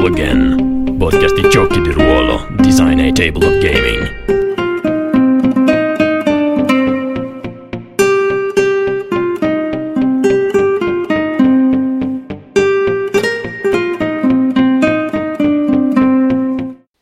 [0.00, 4.28] Roll Again, podcast di giochi di ruolo, design e table of gaming.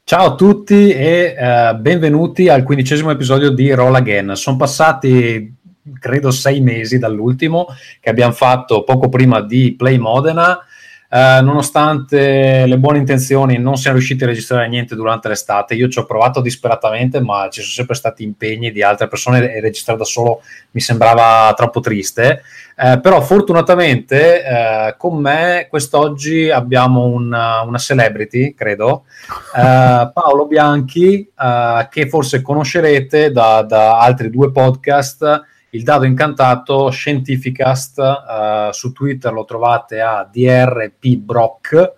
[0.03, 4.35] Ciao a tutti e uh, benvenuti al quindicesimo episodio di Roll Again.
[4.35, 5.55] Sono passati
[6.01, 7.69] credo sei mesi dall'ultimo
[8.01, 10.65] che abbiamo fatto poco prima di Play Modena
[11.11, 15.99] eh, nonostante le buone intenzioni non siamo riusciti a registrare niente durante l'estate, io ci
[15.99, 20.05] ho provato disperatamente ma ci sono sempre stati impegni di altre persone e registrare da
[20.05, 22.43] solo mi sembrava troppo triste,
[22.77, 29.05] eh, però fortunatamente eh, con me quest'oggi abbiamo una, una celebrity, credo,
[29.57, 36.91] eh, Paolo Bianchi, eh, che forse conoscerete da, da altri due podcast il dado incantato
[36.91, 41.93] Scientificast uh, su Twitter lo trovate a drpbrock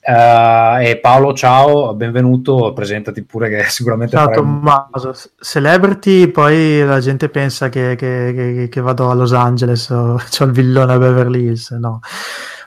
[0.00, 5.14] uh, e Paolo ciao benvenuto presentati pure che sicuramente ciao Tommaso.
[5.40, 10.44] Celebrity poi la gente pensa che, che, che, che vado a Los Angeles o ho
[10.44, 12.00] il villone a Beverly Hills no.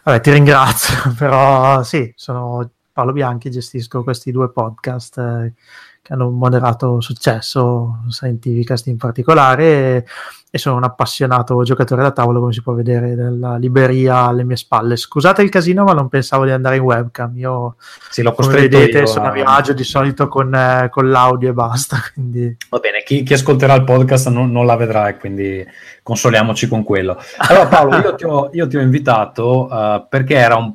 [0.03, 5.53] Vabbè ti ringrazio però sì sono Paolo Bianchi gestisco questi due podcast eh,
[6.04, 10.06] che hanno un moderato successo, Scientificast in particolare,
[10.52, 14.58] e, sono un appassionato giocatore da tavolo, come si può vedere nella libreria alle mie
[14.58, 14.98] spalle.
[14.98, 17.38] Scusate il casino, ma non pensavo di andare in webcam.
[17.38, 17.78] Io,
[18.10, 21.52] sì, l'ho come vedete, io, sono a mio agio di solito con, eh, con l'audio
[21.52, 21.98] e basta.
[22.14, 22.58] Quindi...
[22.70, 25.66] Va bene, chi, chi, ascolterà il podcast non, non, la vedrà e quindi
[26.04, 27.17] consoliamoci con quello.
[27.38, 30.73] Allora Paolo, io ti ho, io ti ho invitato uh, perché era un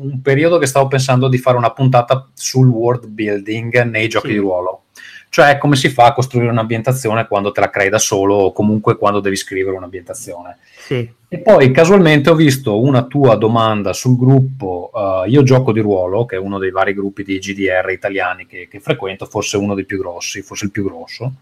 [0.00, 4.32] un periodo che stavo pensando di fare una puntata sul world building nei giochi sì.
[4.34, 4.82] di ruolo.
[5.30, 8.96] Cioè come si fa a costruire un'ambientazione quando te la crei da solo o comunque
[8.96, 10.58] quando devi scrivere un'ambientazione.
[10.78, 11.16] Sì.
[11.30, 16.24] E poi casualmente ho visto una tua domanda sul gruppo uh, Io gioco di ruolo,
[16.24, 19.84] che è uno dei vari gruppi di GDR italiani che, che frequento, forse uno dei
[19.84, 21.32] più grossi, forse il più grosso.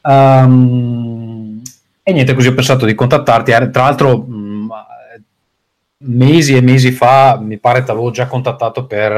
[0.00, 1.60] Um,
[2.02, 3.52] e niente, così ho pensato di contattarti.
[3.70, 4.24] Tra l'altro,
[5.98, 9.12] mesi e mesi fa, mi pare ti avevo già contattato per,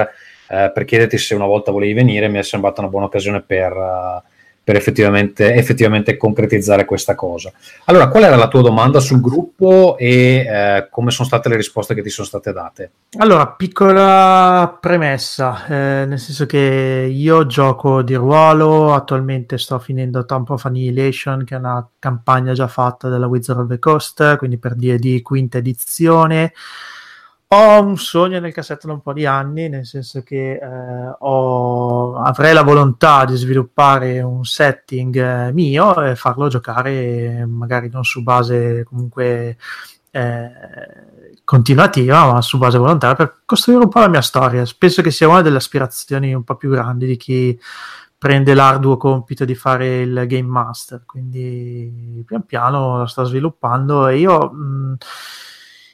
[0.49, 3.73] eh, per, chiederti se una volta volevi venire, mi è sembrata una buona occasione per,
[3.73, 4.30] uh,
[4.71, 7.51] per effettivamente, effettivamente, concretizzare questa cosa.
[7.87, 11.93] Allora, qual era la tua domanda sul gruppo e eh, come sono state le risposte
[11.93, 12.91] che ti sono state date?
[13.19, 20.55] Allora, piccola premessa, eh, nel senso che io gioco di ruolo, attualmente sto finendo Temple
[20.55, 24.77] of Annihilation, che è una campagna già fatta della Wizard of the Coast, quindi per
[24.77, 26.53] D&D quinta edizione.
[27.53, 32.15] Ho un sogno nel cassetto da un po' di anni, nel senso che eh, ho,
[32.15, 38.23] avrei la volontà di sviluppare un setting eh, mio e farlo giocare magari non su
[38.23, 39.57] base comunque
[40.13, 40.51] eh,
[41.43, 44.63] continuativa, ma su base volontaria per costruire un po' la mia storia.
[44.79, 47.61] Penso che sia una delle aspirazioni un po' più grandi di chi
[48.17, 51.03] prende l'arduo compito di fare il game master.
[51.05, 54.53] Quindi pian piano lo sto sviluppando e io...
[54.53, 54.97] Mh,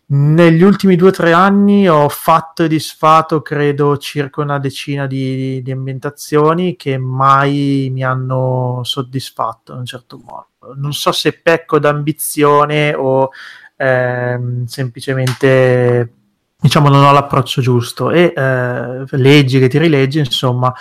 [0.08, 5.60] negli ultimi due o tre anni ho fatto e disfatto, credo, circa una decina di,
[5.62, 10.74] di, ambientazioni che mai mi hanno soddisfatto in un certo modo.
[10.76, 13.30] Non so se pecco d'ambizione o
[13.76, 16.12] ehm, semplicemente
[16.58, 20.72] diciamo non ho l'approccio giusto e eh, leggi che ti rileggi, insomma,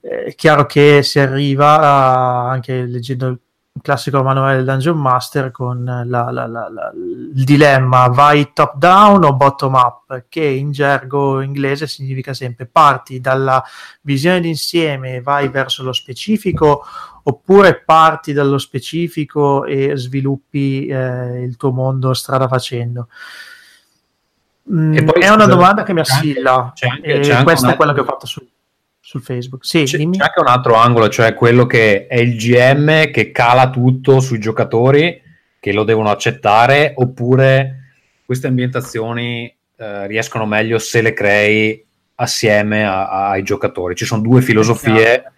[0.00, 3.38] è chiaro che si arriva a, anche leggendo
[3.76, 9.22] il classico manuale del Dungeon Master con la, la, la, il dilemma vai top down
[9.22, 13.62] o bottom up, che in gergo inglese significa sempre parti dalla
[14.00, 16.84] visione d'insieme e vai verso lo specifico
[17.24, 23.08] oppure parti dallo specifico e sviluppi eh, il tuo mondo strada facendo.
[24.72, 27.92] Mm, poi, è una domanda che mi assilla c'è anche, c'è anche questa è quella
[27.92, 28.26] che ho fatto
[29.06, 29.64] su sul Facebook.
[29.64, 33.70] Sì, c'è, c'è, anche un altro angolo, cioè quello che è il GM che cala
[33.70, 35.22] tutto sui giocatori
[35.60, 37.92] che lo devono accettare, oppure
[38.24, 41.84] queste ambientazioni eh, riescono meglio se le crei
[42.16, 43.94] assieme a, a, ai giocatori.
[43.94, 45.32] Ci sono due filosofie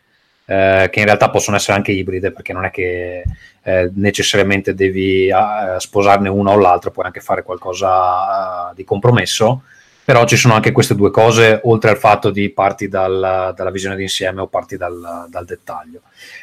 [0.47, 3.23] eh, che in realtà possono essere anche ibride, perché non è che
[3.63, 5.35] eh, necessariamente devi eh,
[5.77, 9.65] sposarne una o l'altra, puoi anche fare qualcosa eh, di compromesso
[10.09, 13.95] però ci sono anche queste due cose, oltre al fatto di parti dal, dalla visione
[13.95, 16.01] d'insieme o parti dal, dal dettaglio.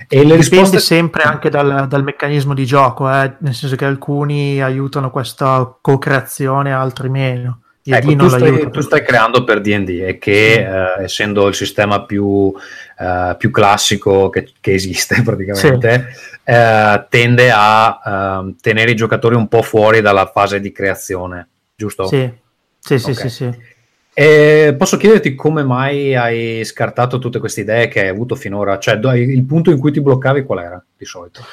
[0.07, 0.77] E le risposte...
[0.77, 3.33] sempre anche dal, dal meccanismo di gioco, eh?
[3.39, 7.61] nel senso che alcuni aiutano questa co-creazione, altri meno.
[7.83, 12.53] Ecco, tu, stai, tu, stai, creando per D&D e che eh, essendo il sistema più,
[12.99, 16.37] eh, più classico che, che, esiste praticamente sì.
[16.43, 22.05] eh, tende a ehm, tenere i giocatori un po' fuori dalla fase di creazione, giusto?
[22.05, 22.43] Sì,
[22.85, 23.29] sì, sì, okay.
[23.29, 23.73] sì, sì.
[24.17, 28.79] E posso chiederti come mai hai scartato tutte queste idee che hai avuto finora?
[28.79, 31.43] Cioè, il punto in cui ti bloccavi qual era di solito?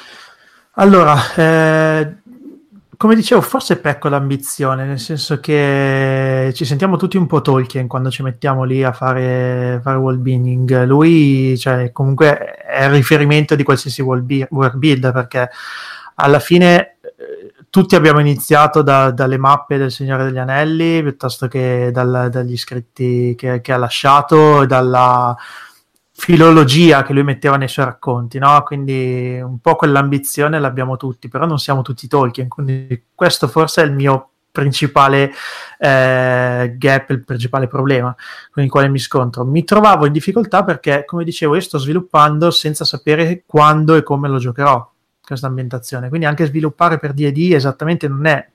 [0.75, 2.13] Allora, eh,
[2.95, 8.09] come dicevo, forse pecco l'ambizione, nel senso che ci sentiamo tutti un po' Tolkien quando
[8.09, 10.85] ci mettiamo lì a fare, fare world building.
[10.85, 15.49] Lui, cioè, comunque è il riferimento di qualsiasi world, builder perché
[16.15, 16.92] alla fine
[17.73, 23.33] tutti abbiamo iniziato da, dalle mappe del Signore degli Anelli piuttosto che dal, dagli scritti
[23.35, 25.35] che, che, ha lasciato, dalla
[26.11, 28.61] filologia che lui metteva nei suoi racconti, no?
[28.61, 33.85] Quindi un po' quell'ambizione l'abbiamo tutti, però non siamo tutti Tolkien, quindi questo forse è
[33.85, 35.31] il mio principale
[35.79, 38.15] eh, gap, il principale problema
[38.51, 39.45] con il quale mi scontro.
[39.45, 44.27] Mi trovavo in difficoltà perché, come dicevo, io sto sviluppando senza sapere quando e come
[44.27, 44.92] lo giocherò
[45.25, 46.09] questa ambientazione.
[46.09, 48.47] Quindi anche sviluppare per DD esattamente non è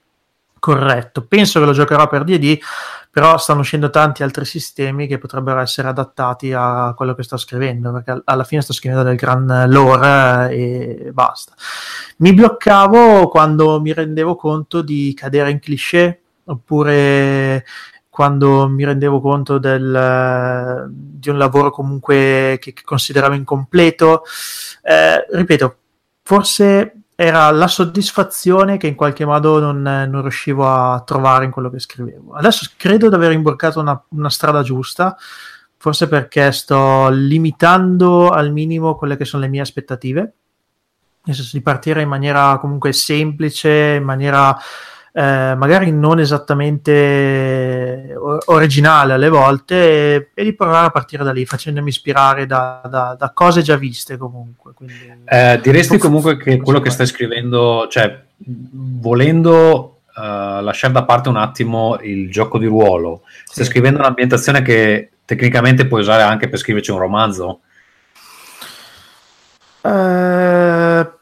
[0.58, 1.24] corretto.
[1.24, 2.58] Penso che lo giocherò per DD,
[3.10, 7.92] però stanno uscendo tanti altri sistemi che potrebbero essere adattati a quello che sto scrivendo,
[7.92, 11.52] perché alla fine sto scrivendo del gran lore e basta.
[12.18, 17.64] Mi bloccavo quando mi rendevo conto di cadere in cliché, oppure
[18.18, 24.24] quando mi rendevo conto del, di un lavoro comunque che, che consideravo incompleto.
[24.82, 25.77] Eh, ripeto,
[26.28, 31.70] forse era la soddisfazione che in qualche modo non, non, riuscivo a trovare in quello
[31.70, 32.34] che scrivevo.
[32.34, 35.16] Adesso credo di aver imborcato una, una, strada giusta,
[35.78, 40.32] forse perché sto limitando al minimo quelle che sono le mie aspettative,
[41.24, 44.54] nel senso di partire in maniera comunque semplice, in maniera
[45.12, 48.14] eh, magari non esattamente
[48.46, 53.16] originale alle volte e, e, di provare a partire da lì facendomi ispirare da, da,
[53.18, 54.94] da cose già viste comunque Quindi,
[55.24, 61.36] eh, diresti comunque che quello che stai scrivendo cioè volendo uh, lasciare da parte un
[61.36, 63.70] attimo il gioco di ruolo stai sì.
[63.70, 67.60] scrivendo un'ambientazione che tecnicamente puoi usare anche per scriverci un romanzo
[69.82, 71.17] eh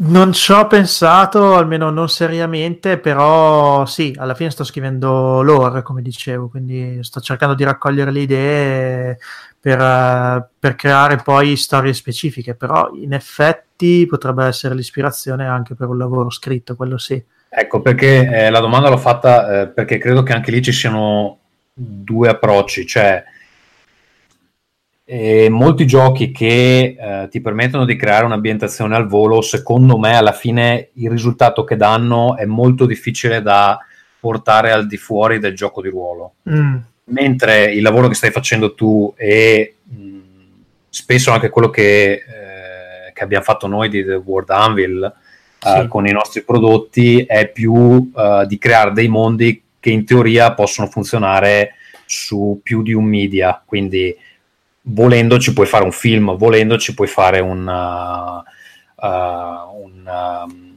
[0.00, 6.02] non ci ho pensato, almeno non seriamente, però sì, alla fine sto scrivendo lore, come
[6.02, 9.18] dicevo, quindi sto cercando di raccogliere le idee
[9.60, 15.98] per, per creare poi storie specifiche, però in effetti potrebbe essere l'ispirazione anche per un
[15.98, 17.22] lavoro scritto, quello sì.
[17.48, 21.38] Ecco, perché eh, la domanda l'ho fatta eh, perché credo che anche lì ci siano
[21.74, 23.22] due approcci, cioè
[25.12, 30.30] e molti giochi che eh, ti permettono di creare un'ambientazione al volo, secondo me alla
[30.30, 33.76] fine il risultato che danno è molto difficile da
[34.20, 36.34] portare al di fuori del gioco di ruolo.
[36.48, 36.76] Mm.
[37.06, 40.18] Mentre il lavoro che stai facendo tu e mh,
[40.88, 45.02] spesso anche quello che, eh, che, abbiamo fatto noi di The World Anvil
[45.60, 45.88] eh, sì.
[45.88, 50.86] con i nostri prodotti è più eh, di creare dei mondi che in teoria possono
[50.86, 51.74] funzionare
[52.06, 54.16] su più di un media, quindi
[54.82, 60.74] volendo ci puoi fare un film, volendo ci puoi fare un, uh, uh, un, um,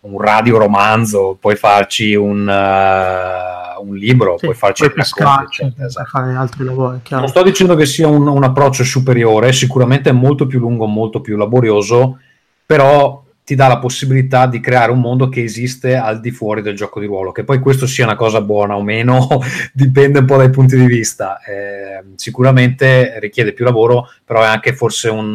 [0.00, 6.08] un radio romanzo, puoi farci un, uh, un libro, sì, puoi farci puoi pescarci, esatto.
[6.08, 7.00] fare altri lavori.
[7.02, 7.22] Chiaro.
[7.22, 11.20] Non sto dicendo che sia un, un approccio superiore, sicuramente è molto più lungo, molto
[11.20, 12.18] più laborioso,
[12.64, 16.76] però ti dà la possibilità di creare un mondo che esiste al di fuori del
[16.76, 17.32] gioco di ruolo.
[17.32, 19.26] Che poi questo sia una cosa buona o meno
[19.74, 21.40] dipende un po' dai punti di vista.
[21.40, 25.34] Eh, sicuramente richiede più lavoro, però è anche forse un,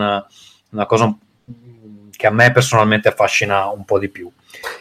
[0.69, 1.13] una cosa
[2.10, 4.31] che a me personalmente affascina un po' di più.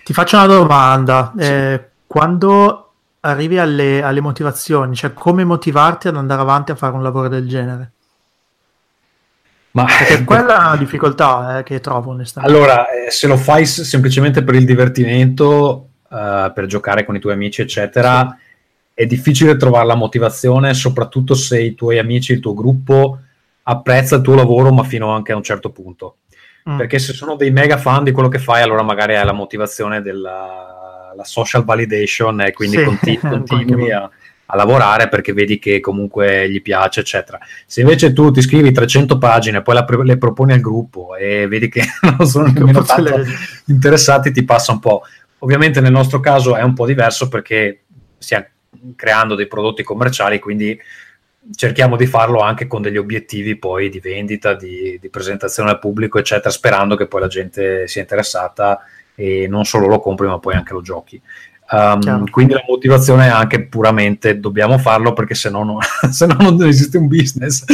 [0.04, 1.32] Ti faccio una domanda.
[1.36, 1.44] Sì.
[1.44, 7.02] Eh, quando arrivi alle, alle motivazioni, cioè come motivarti ad andare avanti a fare un
[7.02, 7.90] lavoro del genere?
[9.74, 12.56] Ma Perché quella è una difficoltà eh, che trovo onestamente.
[12.56, 17.32] Allora, eh, se lo fai semplicemente per il divertimento, uh, per giocare con i tuoi
[17.32, 18.76] amici, eccetera, sì.
[18.94, 23.18] è difficile trovare la motivazione, soprattutto se i tuoi amici, il tuo gruppo
[23.64, 26.18] apprezza il tuo lavoro, ma fino anche a un certo punto.
[26.68, 26.76] Mm.
[26.76, 30.02] Perché se sono dei mega fan di quello che fai, allora magari hai la motivazione
[30.02, 32.84] della social validation e quindi sì.
[32.84, 34.08] continui, continui a
[34.46, 37.38] a lavorare perché vedi che comunque gli piace, eccetera.
[37.66, 41.68] Se invece tu ti scrivi 300 pagine, poi la, le proponi al gruppo e vedi
[41.68, 41.82] che
[42.18, 43.22] non sono nemmeno tanto
[43.66, 45.02] interessati, ti passa un po'.
[45.38, 47.84] Ovviamente nel nostro caso è un po' diverso perché
[48.18, 48.46] stiamo
[48.96, 50.78] creando dei prodotti commerciali, quindi
[51.54, 56.18] cerchiamo di farlo anche con degli obiettivi poi di vendita, di, di presentazione al pubblico,
[56.18, 58.80] eccetera, sperando che poi la gente sia interessata
[59.14, 61.20] e non solo lo compri ma poi anche lo giochi.
[61.74, 65.78] Um, quindi la motivazione è anche puramente dobbiamo farlo perché se no, no,
[66.08, 67.64] se no non esiste un business.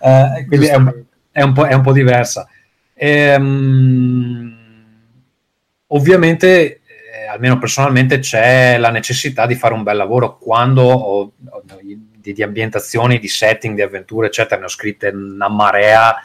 [0.00, 2.46] Uh, quindi è un, è, un è un, po', diversa.
[2.92, 4.54] E, um,
[5.86, 11.62] ovviamente, eh, almeno personalmente, c'è la necessità di fare un bel lavoro quando ho, ho,
[11.80, 16.16] di, di, ambientazioni, di setting, di avventure, eccetera, ne ho scritte una marea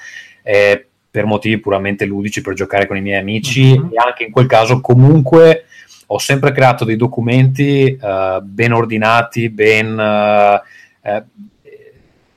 [0.42, 3.94] eh, per motivi puramente ludici, per giocare con i miei amici mm-hmm.
[3.94, 5.68] e anche in quel caso comunque
[6.08, 9.98] ho sempre creato dei documenti uh, ben ordinati, ben...
[9.98, 11.24] Uh, uh,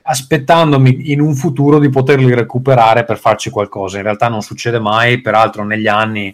[0.09, 3.97] aspettandomi in un futuro di poterli recuperare per farci qualcosa.
[3.97, 6.33] In realtà non succede mai, peraltro negli anni,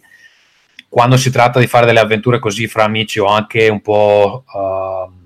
[0.88, 4.44] quando si tratta di fare delle avventure così fra amici, ho anche un po'...
[4.54, 5.22] Uh,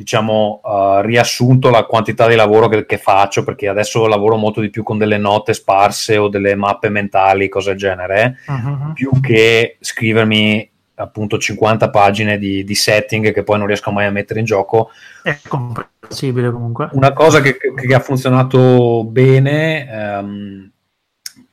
[0.00, 4.70] diciamo, uh, riassunto la quantità di lavoro che, che, faccio, perché adesso lavoro molto di
[4.70, 8.94] più con delle note sparse o delle mappe mentali, cose del genere, uh-huh.
[8.94, 10.69] più che scrivermi
[11.00, 14.90] appunto 50 pagine di, di, setting che poi non riesco mai a mettere in gioco.
[15.22, 16.88] È comprensibile comunque.
[16.92, 19.88] Una cosa che, che ha funzionato bene,
[20.20, 20.70] um,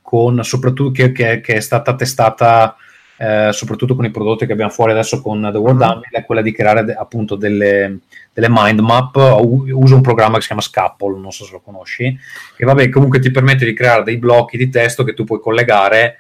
[0.02, 2.76] con, soprattutto che, che, che, è stata testata
[3.20, 5.90] eh, soprattutto con i prodotti che abbiamo fuori adesso con The World mm-hmm.
[5.90, 8.00] Anvil, è quella di creare de, appunto delle,
[8.32, 9.16] delle mind map.
[9.16, 12.18] Uso un programma che si chiama Scapple, non so se lo conosci,
[12.56, 16.18] che vabbè comunque ti permette di creare dei blocchi di testo che tu puoi collegare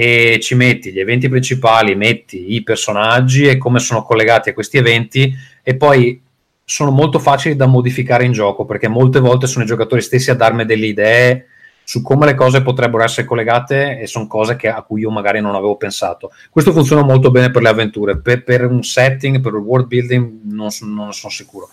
[0.00, 4.76] e ci metti gli eventi principali, metti i personaggi e come sono collegati a questi
[4.76, 6.22] eventi e poi
[6.64, 10.36] sono molto facili da modificare in gioco perché molte volte sono i giocatori stessi a
[10.36, 11.46] darmi delle idee
[11.88, 15.40] su come le cose potrebbero essere collegate e sono cose che, a cui io magari
[15.40, 16.32] non avevo pensato.
[16.50, 20.40] Questo funziona molto bene per le avventure, per, per un setting, per il world building
[20.42, 21.70] non, non sono sicuro.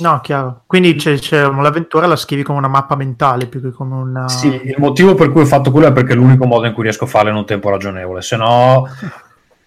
[0.00, 0.64] No, chiaro.
[0.66, 4.28] Quindi c'è, c'è, l'avventura la scrivi come una mappa mentale più che come una...
[4.28, 6.82] Sì, il motivo per cui ho fatto quello è perché è l'unico modo in cui
[6.82, 8.86] riesco a farlo in un tempo ragionevole, se no...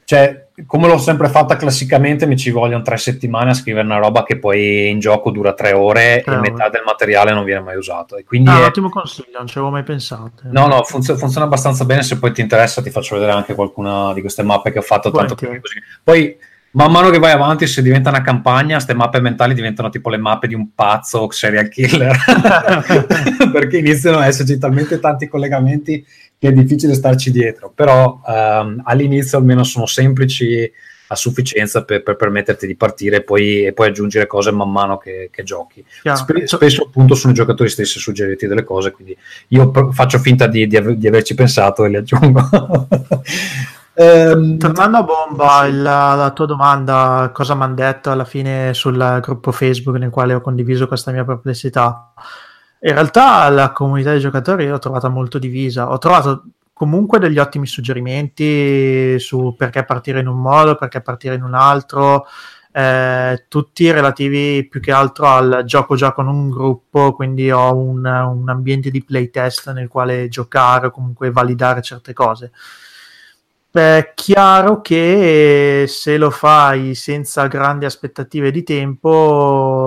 [0.09, 4.23] Cioè, come l'ho sempre fatta classicamente, mi ci vogliono tre settimane a scrivere una roba
[4.23, 7.75] che poi in gioco dura tre ore tre e metà del materiale non viene mai
[7.75, 8.15] usato.
[8.15, 8.63] E quindi ah, è...
[8.63, 10.43] ottimo consiglio, non ci avevo mai pensato.
[10.43, 12.03] No, no, funziona, funziona abbastanza bene.
[12.03, 15.11] Se poi ti interessa, ti faccio vedere anche qualcuna di queste mappe che ho fatto.
[15.11, 15.59] Tanto così.
[16.01, 16.37] Poi
[16.71, 20.17] man mano che vai avanti, se diventa una campagna, queste mappe mentali diventano tipo le
[20.17, 22.15] mappe di un pazzo serial killer
[23.51, 26.05] perché iniziano ad esserci talmente tanti collegamenti
[26.39, 27.71] che è difficile starci dietro.
[27.73, 30.71] Però um, all'inizio almeno sono semplici
[31.09, 34.97] a sufficienza per, per permetterti di partire e poi, e poi, aggiungere cose man mano
[34.97, 35.83] che, che giochi.
[36.03, 39.17] Sp- spesso appunto sono i giocatori stessi a suggerirti delle cose, quindi
[39.49, 42.41] io pr- faccio finta di, di, av- di averci pensato e le aggiungo.
[43.99, 49.19] Ehm, Tornando a bomba, il, la tua domanda, cosa mi hanno detto alla fine sul
[49.23, 52.13] gruppo Facebook nel quale ho condiviso questa mia perplessità?
[52.81, 55.91] In realtà la comunità dei giocatori l'ho trovata molto divisa.
[55.91, 56.43] Ho trovato
[56.73, 62.27] comunque degli ottimi suggerimenti su perché partire in un modo, perché partire in un altro,
[62.71, 68.05] eh, tutti relativi più che altro al gioco già con un gruppo, quindi ho un,
[68.05, 72.51] un ambiente di playtest nel quale giocare o comunque validare certe cose
[73.77, 79.86] è chiaro che se lo fai senza grandi aspettative di tempo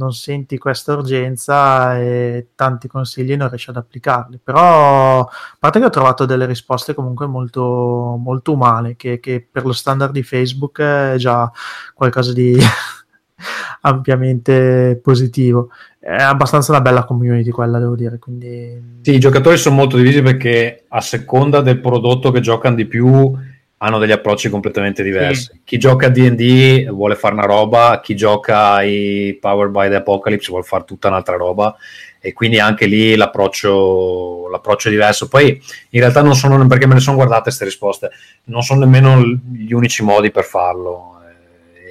[0.00, 5.84] non senti questa urgenza e tanti consigli non riesci ad applicarli però a parte che
[5.84, 10.80] ho trovato delle risposte comunque molto, molto umane che, che per lo standard di Facebook
[10.80, 11.50] è già
[11.94, 12.56] qualcosa di
[13.82, 18.18] ampiamente positivo è abbastanza una bella community quella, devo dire.
[18.18, 18.98] Quindi...
[19.02, 23.36] Sì, i giocatori sono molto divisi perché a seconda del prodotto che giocano di più
[23.82, 25.44] hanno degli approcci completamente diversi.
[25.52, 25.60] Sì.
[25.64, 30.50] Chi gioca a D&D vuole fare una roba, chi gioca ai Power by the Apocalypse
[30.50, 31.74] vuole fare tutta un'altra roba
[32.20, 35.28] e quindi anche lì l'approccio, l'approccio è diverso.
[35.28, 38.10] Poi in realtà non sono, perché me ne sono guardate queste risposte,
[38.44, 41.14] non sono nemmeno gli unici modi per farlo.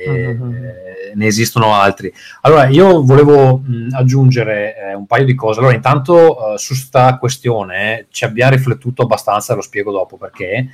[0.08, 2.12] Mm-hmm ne esistono altri.
[2.41, 5.60] Allora, io volevo mh, aggiungere eh, un paio di cose.
[5.60, 10.67] Allora, intanto eh, su questa questione ci abbiamo riflettuto abbastanza, lo spiego dopo perché,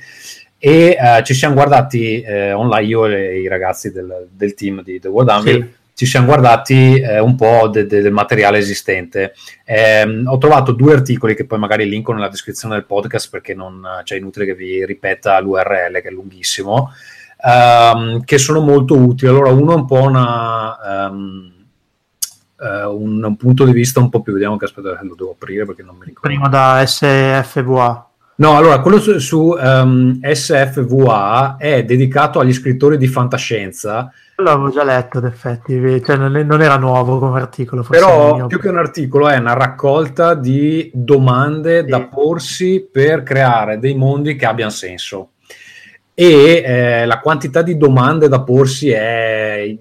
[0.58, 4.98] e eh, ci siamo guardati eh, online, io e i ragazzi del, del team di
[4.98, 5.74] The World Anvil, sì.
[5.94, 9.34] ci siamo guardati eh, un po' de, de, del materiale esistente.
[9.64, 13.82] Eh, ho trovato due articoli che poi magari linko nella descrizione del podcast perché non
[14.04, 16.90] cioè, è inutile che vi ripeta l'URL che è lunghissimo
[17.42, 19.30] um, che sono molto utili.
[19.30, 21.52] Allora, uno è un po' una, um,
[22.58, 25.64] uh, un, un, punto di vista un po' più, vediamo che aspetta, lo devo aprire
[25.64, 26.28] perché non mi ricordo.
[26.28, 28.05] Prima da SFVA.
[28.38, 34.12] No, allora, quello su, su um, SFVA è dedicato agli scrittori di fantascienza.
[34.36, 37.82] L'avevo già letto, in effetti, cioè, non, non, era nuovo come articolo.
[37.88, 41.86] Però, più che un articolo, è una raccolta di domande sì.
[41.86, 45.30] da porsi per creare dei mondi che abbiano senso
[46.18, 49.76] e eh, la quantità di domande da porsi è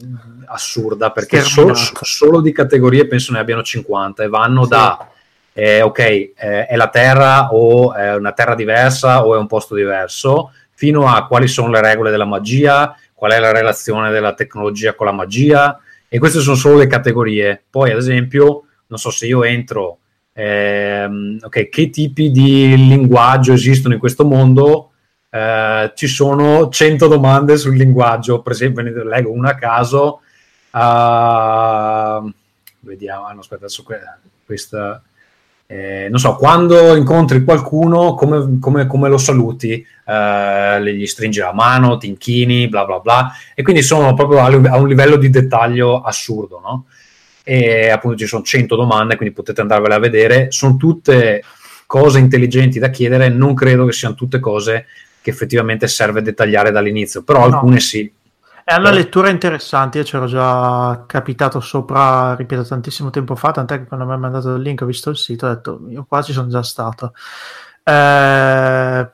[0.48, 4.70] assurda perché so, solo di categorie penso ne abbiano 50 e vanno sì.
[4.70, 5.10] da
[5.58, 9.74] eh, ok eh, è la terra o è una terra diversa o è un posto
[9.74, 14.94] diverso fino a quali sono le regole della magia qual è la relazione della tecnologia
[14.94, 17.64] con la magia E queste sono solo le categorie.
[17.70, 19.98] Poi, ad esempio, non so se io entro,
[20.34, 24.92] ehm, ok, che tipi di linguaggio esistono in questo mondo?
[25.30, 30.22] Eh, ci sono 100 domande sul linguaggio, per esempio, ne leggo una a caso.
[30.72, 32.32] Uh,
[32.82, 33.84] vediamo, no, aspetta, adesso
[34.46, 35.02] questa
[35.68, 39.84] eh, non so, quando incontri qualcuno, come, come, come lo saluti?
[40.06, 43.32] Eh, gli stringi la mano, ti inchini, bla bla bla.
[43.56, 46.86] E quindi sono proprio a, un livello di dettaglio assurdo, no?
[47.44, 50.52] E appunto ci sono 100 domande, quindi potete andarvele a vedere.
[50.52, 51.44] Sono tutte
[51.88, 54.86] cose intelligenti da chiedere, non credo che siano tutte cose
[55.22, 57.46] che effettivamente serve dettagliare dall'inizio, però no.
[57.46, 58.12] alcune sì.
[58.68, 63.86] È una lettura interessante, io c'ero già capitato sopra, ripeto, tantissimo tempo fa, tant'è che
[63.86, 66.34] quando mi ha mandato il link ho visto il sito, ho detto, io qua ci
[66.34, 67.14] sono già stato.
[67.84, 69.10] Eh,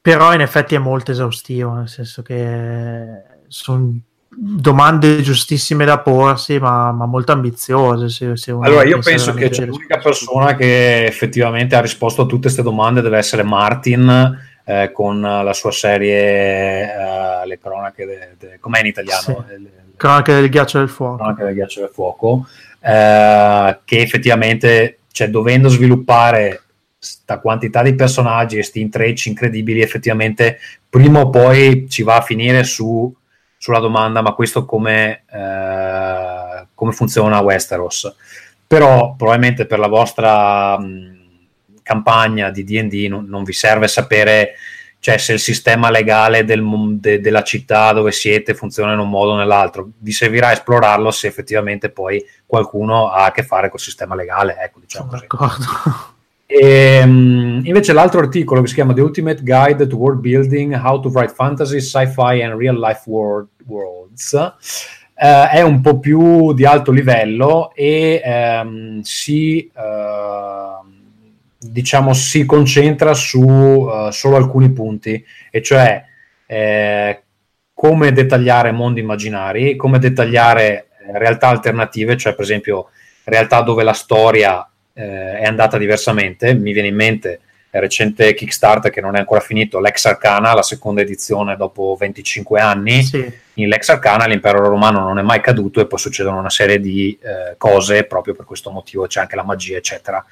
[0.00, 3.98] però in effetti è molto esaustivo, nel senso che sono
[4.30, 8.08] domande giustissime da porsi, ma, ma molto ambiziose.
[8.08, 12.42] Se, se allora, io penso che c'è l'unica persona che effettivamente ha risposto a tutte
[12.44, 18.58] queste domande deve essere Martin eh, con la sua serie uh, Le cronache, de, de,
[18.58, 19.44] com'è in italiano?
[19.48, 19.62] Sì.
[19.62, 21.16] Le, cronache del ghiaccio del fuoco.
[21.16, 22.46] Cronache del ghiaccio del fuoco,
[22.80, 26.62] eh, che effettivamente, cioè, dovendo sviluppare
[26.98, 30.58] questa quantità di personaggi e questi intrecci incredibili, effettivamente
[30.88, 33.14] prima o poi ci va a finire su,
[33.56, 38.14] sulla domanda, ma questo come, eh, come funziona Westeros?
[38.66, 40.76] Però probabilmente per la vostra...
[40.76, 41.14] Mh,
[41.86, 44.54] campagna di DD non, non vi serve sapere
[44.98, 46.64] cioè, se il sistema legale del,
[46.98, 49.90] de, della città dove siete funziona in un modo o nell'altro.
[49.98, 54.56] Vi servirà esplorarlo se effettivamente poi qualcuno ha a che fare col sistema legale.
[54.58, 55.66] Ecco, diciamo così.
[56.46, 61.00] E, ehm, invece l'altro articolo che si chiama The Ultimate Guide to World Building, How
[61.00, 64.32] to Write Fantasy, Sci-Fi and Real Life World, Worlds,
[65.14, 69.70] eh, è un po' più di alto livello e ehm, si...
[69.72, 70.94] Eh,
[71.70, 76.04] diciamo, si concentra su uh, solo alcuni punti, e cioè
[76.46, 77.22] eh,
[77.74, 82.88] come dettagliare mondi immaginari, come dettagliare eh, realtà alternative, cioè per esempio
[83.24, 86.54] realtà dove la storia eh, è andata diversamente.
[86.54, 90.62] Mi viene in mente il recente Kickstarter che non è ancora finito, Lex Arcana, la
[90.62, 93.02] seconda edizione dopo 25 anni.
[93.02, 93.30] Sì.
[93.54, 97.18] In Lex Arcana l'impero romano non è mai caduto e poi succedono una serie di
[97.20, 100.24] eh, cose proprio per questo motivo, c'è anche la magia, eccetera.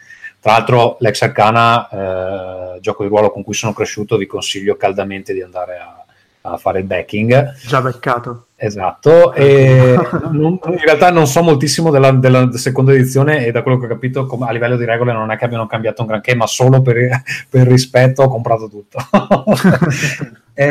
[0.45, 5.33] Tra l'altro l'ex Arcana, eh, gioco di ruolo con cui sono cresciuto, vi consiglio caldamente
[5.33, 6.05] di andare a,
[6.43, 7.55] a fare il backing.
[7.67, 8.49] Già beccato.
[8.55, 9.97] Esatto, e
[10.33, 13.89] non, in realtà non so moltissimo della, della, seconda edizione e da quello che ho
[13.89, 17.23] capito a livello di regole non è che abbiano cambiato un granché, ma solo per,
[17.49, 18.99] per rispetto ho comprato tutto.
[20.53, 20.71] e,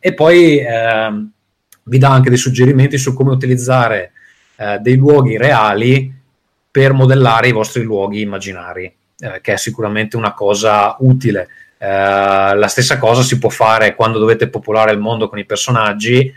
[0.00, 1.26] e, poi eh,
[1.84, 4.12] vi dà anche dei suggerimenti su come utilizzare
[4.56, 6.14] eh, dei luoghi reali
[6.70, 11.48] per modellare i vostri luoghi immaginari eh, che è sicuramente una cosa utile.
[11.78, 11.86] Eh,
[12.54, 16.32] la stessa cosa si può fare quando dovete popolare il mondo con i personaggi,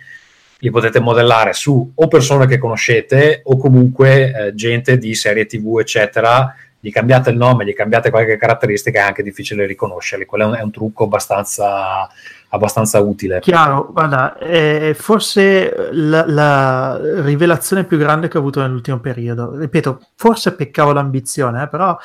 [0.63, 5.79] li potete modellare su o persone che conoscete o comunque eh, gente di serie tv,
[5.79, 6.55] eccetera.
[6.79, 10.25] Gli cambiate il nome, gli cambiate qualche caratteristica, è anche difficile riconoscerli.
[10.25, 12.09] Quello è un, è un trucco abbastanza,
[12.49, 13.39] abbastanza utile.
[13.39, 19.55] Chiaro, guarda, eh, forse la, la, rivelazione più grande che ho avuto nell'ultimo periodo.
[19.57, 21.95] Ripeto, forse peccavo l'ambizione, eh, però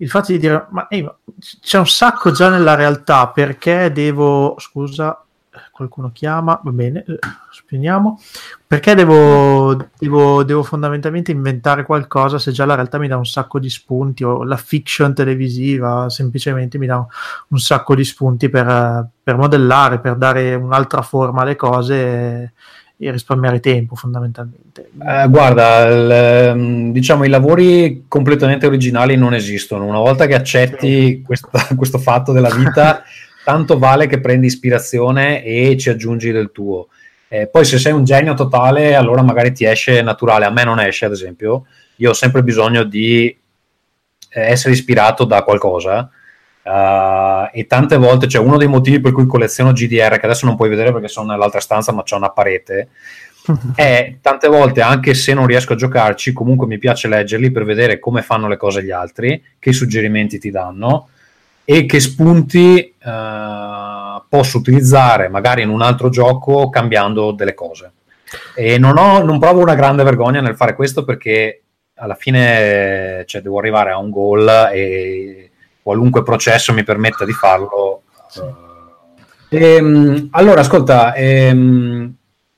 [0.00, 1.08] il fatto di dire ma ehi,
[1.60, 5.24] c'è un sacco già nella realtà perché devo scusa
[5.72, 7.18] qualcuno chiama va bene eh,
[7.50, 8.20] spegniamo.
[8.66, 13.58] Perché devo, devo, devo, fondamentalmente inventare qualcosa se già la realtà mi dà un sacco
[13.58, 17.04] di spunti o la fiction televisiva semplicemente mi dà
[17.48, 22.52] un, sacco di spunti per, per modellare per dare un'altra forma alle cose e
[23.08, 24.90] risparmiare tempo fondamentalmente.
[25.02, 29.86] Eh, guarda, il, ehm, diciamo i lavori completamente originali non esistono.
[29.86, 31.22] Una volta che accetti sì.
[31.24, 33.02] questo, questo, fatto della vita,
[33.44, 36.88] tanto vale che prendi ispirazione e ci aggiungi del tuo.
[37.28, 40.44] Eh, poi se sei un genio totale, allora magari ti esce naturale.
[40.44, 41.64] A me non esce, ad esempio.
[41.96, 46.10] Io ho sempre bisogno di eh, essere ispirato da qualcosa
[46.62, 50.56] Uh, e tante volte, cioè uno dei motivi per cui colleziono GDR, che adesso non
[50.56, 52.88] puoi vedere perché sono nell'altra stanza, ma c'è una parete,
[53.74, 57.98] è tante volte, anche se non riesco a giocarci, comunque mi piace leggerli per vedere
[57.98, 61.08] come fanno le cose gli altri, che suggerimenti ti danno
[61.64, 67.92] e che spunti uh, posso utilizzare magari in un altro gioco cambiando delle cose.
[68.54, 71.62] E non, ho, non provo una grande vergogna nel fare questo perché
[71.94, 75.49] alla fine cioè, devo arrivare a un goal e
[75.90, 78.02] qualunque processo mi permetta di farlo.
[78.28, 78.42] Sì.
[79.48, 82.14] Ehm, allora, ascolta, ehm,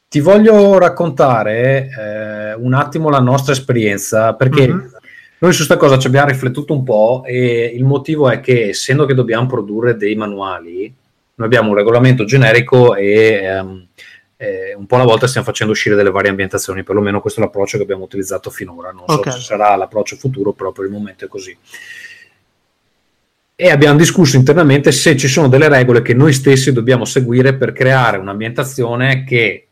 [0.06, 4.86] ti voglio raccontare eh, un attimo la nostra esperienza perché mm-hmm.
[5.38, 9.06] noi su questa cosa ci abbiamo riflettuto un po' e il motivo è che essendo
[9.06, 10.94] che dobbiamo produrre dei manuali,
[11.36, 13.86] noi abbiamo un regolamento generico e ehm,
[14.36, 17.78] eh, un po' alla volta stiamo facendo uscire delle varie ambientazioni, perlomeno questo è l'approccio
[17.78, 19.32] che abbiamo utilizzato finora, non okay.
[19.32, 21.56] so se sarà l'approccio futuro, però per il momento è così.
[23.64, 27.70] E abbiamo discusso internamente se ci sono delle regole che noi stessi dobbiamo seguire per
[27.70, 29.68] creare un'ambientazione che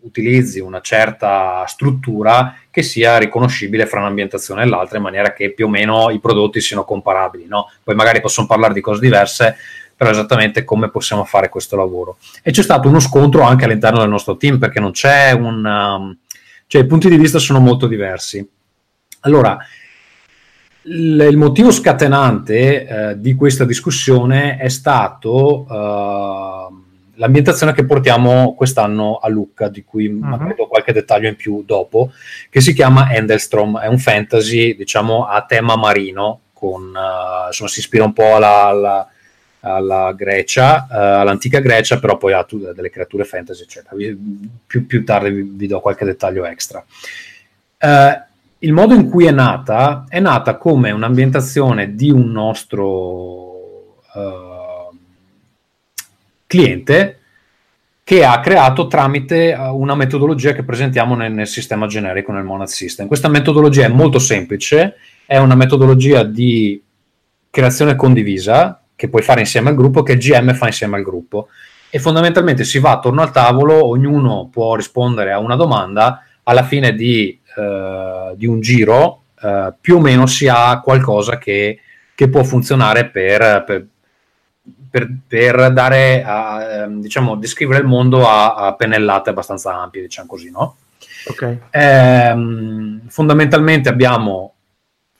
[0.00, 5.66] utilizzi una certa struttura che sia riconoscibile fra un'ambientazione e l'altra in maniera che più
[5.66, 7.44] o meno i prodotti siano comparabili.
[7.46, 7.70] No?
[7.84, 9.54] Poi magari possono parlare di cose diverse,
[9.94, 12.16] però esattamente come possiamo fare questo lavoro.
[12.42, 15.62] E c'è stato uno scontro anche all'interno del nostro team perché non c'è un...
[15.62, 16.16] Um,
[16.66, 18.42] cioè i punti di vista sono molto diversi.
[19.24, 19.58] Allora,
[20.82, 25.66] il, il motivo scatenante eh, di questa discussione è stato...
[25.68, 26.80] Uh,
[27.16, 30.18] l'ambientazione che portiamo quest'anno a Lucca, di cui uh-huh.
[30.18, 32.10] magari do qualche dettaglio in più dopo,
[32.50, 37.80] che si chiama Endelstrom, è un fantasy, diciamo, a tema marino, con, uh, insomma, si
[37.80, 39.08] ispira un po' alla, alla,
[39.60, 43.94] alla Grecia, uh, all'antica Grecia, però poi ha tu, delle creature fantasy, eccetera.
[44.66, 46.84] Più, più tardi vi, vi, do qualche dettaglio extra.
[47.78, 48.30] Uh,
[48.64, 53.52] il modo in cui è nata è nata come un'ambientazione di un nostro
[56.52, 57.18] cliente
[58.04, 62.66] che ha creato tramite uh, una metodologia che presentiamo nel, nel, sistema generico, nel Monad
[62.66, 63.06] System.
[63.06, 66.82] Questa metodologia è molto semplice, è una metodologia di
[67.48, 71.48] creazione condivisa che puoi fare insieme al gruppo, che GM fa insieme al gruppo.
[71.88, 76.94] E fondamentalmente si va attorno al tavolo, ognuno può rispondere a una domanda, alla fine
[76.94, 81.80] di, uh, di un giro uh, più o meno si ha qualcosa che,
[82.14, 83.86] che può funzionare per, per,
[84.90, 90.28] per, per dare a, ehm, diciamo, descrivere il mondo a, a, pennellate abbastanza ampie, diciamo
[90.28, 90.76] così, no?
[91.28, 91.60] Okay.
[91.70, 94.54] Ehm, fondamentalmente abbiamo,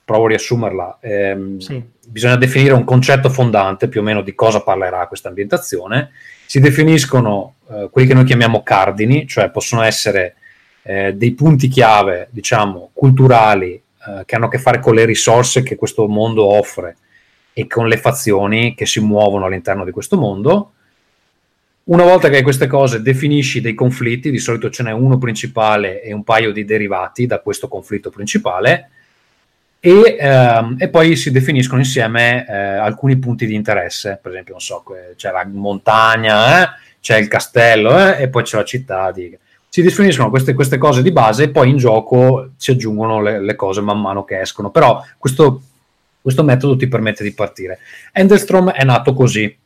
[0.04, 1.82] provo a riassumerla, ehm, sì.
[2.06, 6.10] bisogna definire un concetto fondante più o meno di cosa parlerà questa ambientazione,
[6.46, 10.34] si definiscono eh, quelli che noi chiamiamo cardini, cioè possono essere
[10.82, 15.62] eh, dei punti chiave, diciamo, culturali eh, che hanno a che fare con le risorse
[15.62, 16.96] che questo mondo offre
[17.52, 20.72] e con le fazioni che si muovono all'interno di questo mondo.
[21.84, 26.00] Una volta che hai queste cose definisci dei conflitti, di solito ce n'è uno principale
[26.00, 28.88] e un paio di derivati da questo conflitto principale,
[29.84, 34.62] e, ehm, e poi si definiscono insieme eh, alcuni punti di interesse, per esempio, non
[34.62, 34.84] so,
[35.16, 36.68] c'è la montagna, eh,
[37.00, 39.10] c'è il castello eh, e poi c'è la città.
[39.10, 39.36] Di...
[39.72, 43.56] Si definiscono queste, queste, cose di base e poi in gioco si aggiungono le, le
[43.56, 45.62] cose man mano che escono, però questo
[46.22, 47.80] questo metodo ti permette di partire.
[48.12, 49.58] Endelstrom è nato così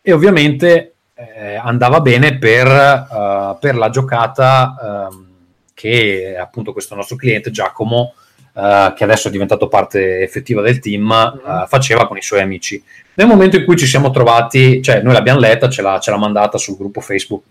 [0.00, 5.26] e ovviamente eh, andava bene per, uh, per la giocata um,
[5.74, 8.14] che appunto questo nostro cliente Giacomo,
[8.54, 12.82] uh, che adesso è diventato parte effettiva del team, uh, faceva con i suoi amici.
[13.14, 16.16] Nel momento in cui ci siamo trovati, cioè noi l'abbiamo letta, ce l'ha, ce l'ha
[16.16, 17.42] mandata sul gruppo Facebook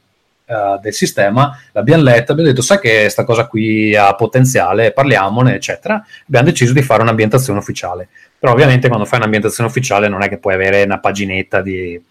[0.49, 5.55] Uh, del sistema, l'abbiamo letta, abbiamo detto sai che questa cosa qui ha potenziale, parliamone,
[5.55, 6.01] eccetera.
[6.25, 8.07] Abbiamo deciso di fare un'ambientazione ufficiale.
[8.39, 12.01] Però ovviamente quando fai un'ambientazione ufficiale non è che puoi avere una paginetta di,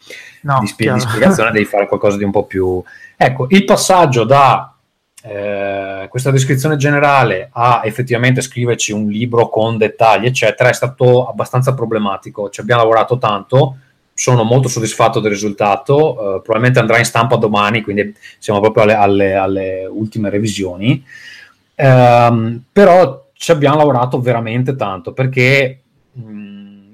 [0.43, 2.83] no, di, spie- di spiegazione, devi fare qualcosa di un po' più...
[3.17, 4.75] Ecco, il passaggio da
[5.23, 11.73] eh, questa descrizione generale a effettivamente scriverci un libro con dettagli, eccetera, è stato abbastanza
[11.73, 12.51] problematico.
[12.51, 13.79] Ci abbiamo lavorato tanto,
[14.19, 18.95] sono molto soddisfatto del risultato, eh, probabilmente andrà in stampa domani, quindi siamo proprio alle,
[18.95, 21.05] alle, alle ultime revisioni.
[21.75, 25.83] Eh, però ci abbiamo lavorato veramente tanto perché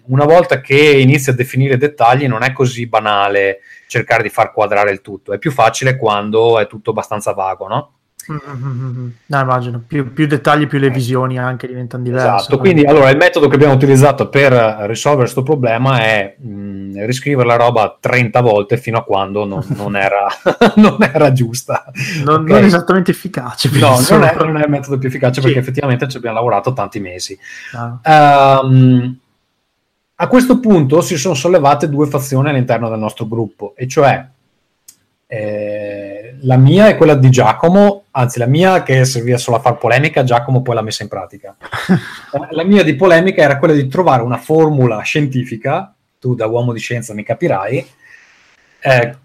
[0.04, 4.90] una volta che inizi a definire dettagli non è così banale cercare di far quadrare
[4.90, 7.92] il tutto, è più facile quando è tutto abbastanza vago, no?
[8.30, 9.08] Mm-hmm.
[9.26, 12.26] No, immagino, più, più, dettagli, più le visioni anche diventano diverse.
[12.26, 14.52] Esatto, quindi allora il metodo che abbiamo utilizzato per
[14.86, 16.48] risolvere questo problema è mh,
[16.94, 20.26] riscrivere la roba 30 volte fino a quando non, non, era,
[20.76, 21.84] non era, giusta.
[22.24, 22.54] Non, okay?
[22.54, 23.70] non esattamente efficace.
[23.78, 25.46] No, non è, non è, il metodo più efficace sì.
[25.46, 27.38] perché effettivamente ci abbiamo lavorato tanti mesi.
[27.74, 28.60] Ah.
[28.62, 29.18] Um,
[30.14, 34.24] a questo punto si sono sollevate due fazioni all'interno del nostro gruppo, e cioè
[35.26, 39.78] eh, la mia è quella di Giacomo, anzi la mia che serviva solo a far
[39.78, 41.56] polemica, Giacomo poi l'ha messa in pratica.
[42.50, 46.78] la mia di polemica era quella di trovare una formula scientifica, tu da uomo di
[46.78, 47.84] scienza mi capirai,
[48.78, 49.16] eh,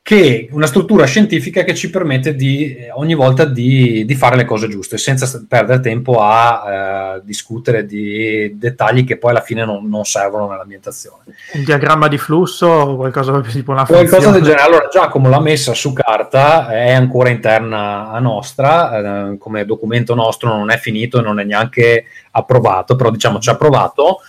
[0.00, 4.68] che una struttura scientifica che ci permette di ogni volta di, di fare le cose
[4.68, 10.04] giuste senza perdere tempo a eh, discutere di dettagli che poi alla fine non, non,
[10.04, 11.24] servono nell'ambientazione.
[11.54, 14.62] Un diagramma di flusso o qualcosa tipo una Qualcosa del genere.
[14.62, 20.56] Allora, Giacomo l'ha messa su carta, è ancora interna a nostra, eh, come documento nostro
[20.56, 24.20] non è finito e non è neanche approvato, però diciamo ci ha approvato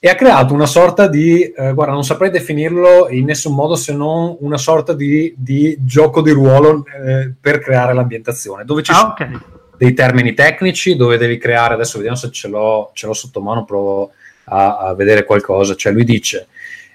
[0.00, 3.92] e ha creato una sorta di, eh, guarda, non saprei definirlo in nessun modo se
[3.92, 8.94] non una sorta di, di gioco di ruolo eh, per creare l'ambientazione, dove ci ah,
[8.94, 9.38] sono okay.
[9.76, 13.64] dei termini tecnici, dove devi creare, adesso vediamo se ce l'ho, ce l'ho sotto mano,
[13.64, 14.12] provo
[14.44, 16.46] a, a, vedere qualcosa, cioè lui dice,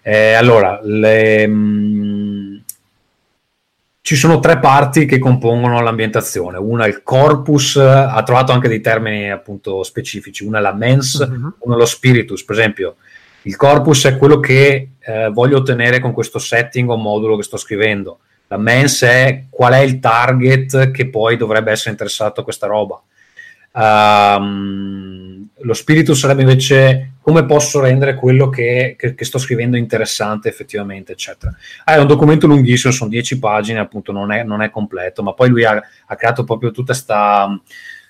[0.02, 2.56] eh, allora, le, mh, mm,
[4.04, 6.58] ci sono tre parti che compongono l'ambientazione.
[6.58, 10.44] Una è il corpus, ha trovato anche dei termini appunto specifici.
[10.44, 11.54] Una è la mens, uh-huh.
[11.60, 12.44] uno è lo spiritus.
[12.44, 12.96] Per esempio,
[13.44, 17.56] il corpus è quello che eh, voglio ottenere con questo setting o modulo che sto
[17.56, 18.20] scrivendo.
[18.48, 23.02] La mens è qual è il target che poi dovrebbe essere interessato a questa roba.
[23.72, 30.50] Um, lo spirito sarebbe invece come posso rendere quello che, che, che, sto scrivendo interessante
[30.50, 31.56] effettivamente, eccetera.
[31.86, 35.32] Ah, è un documento lunghissimo, sono dieci pagine, appunto non è, non è completo, ma
[35.32, 37.58] poi lui ha, ha creato proprio tutta sta,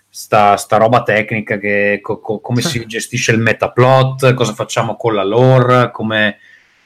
[0.10, 5.14] sta, sta roba tecnica, che, co, co, come si gestisce il metaplot, cosa facciamo con
[5.14, 6.38] la lore, come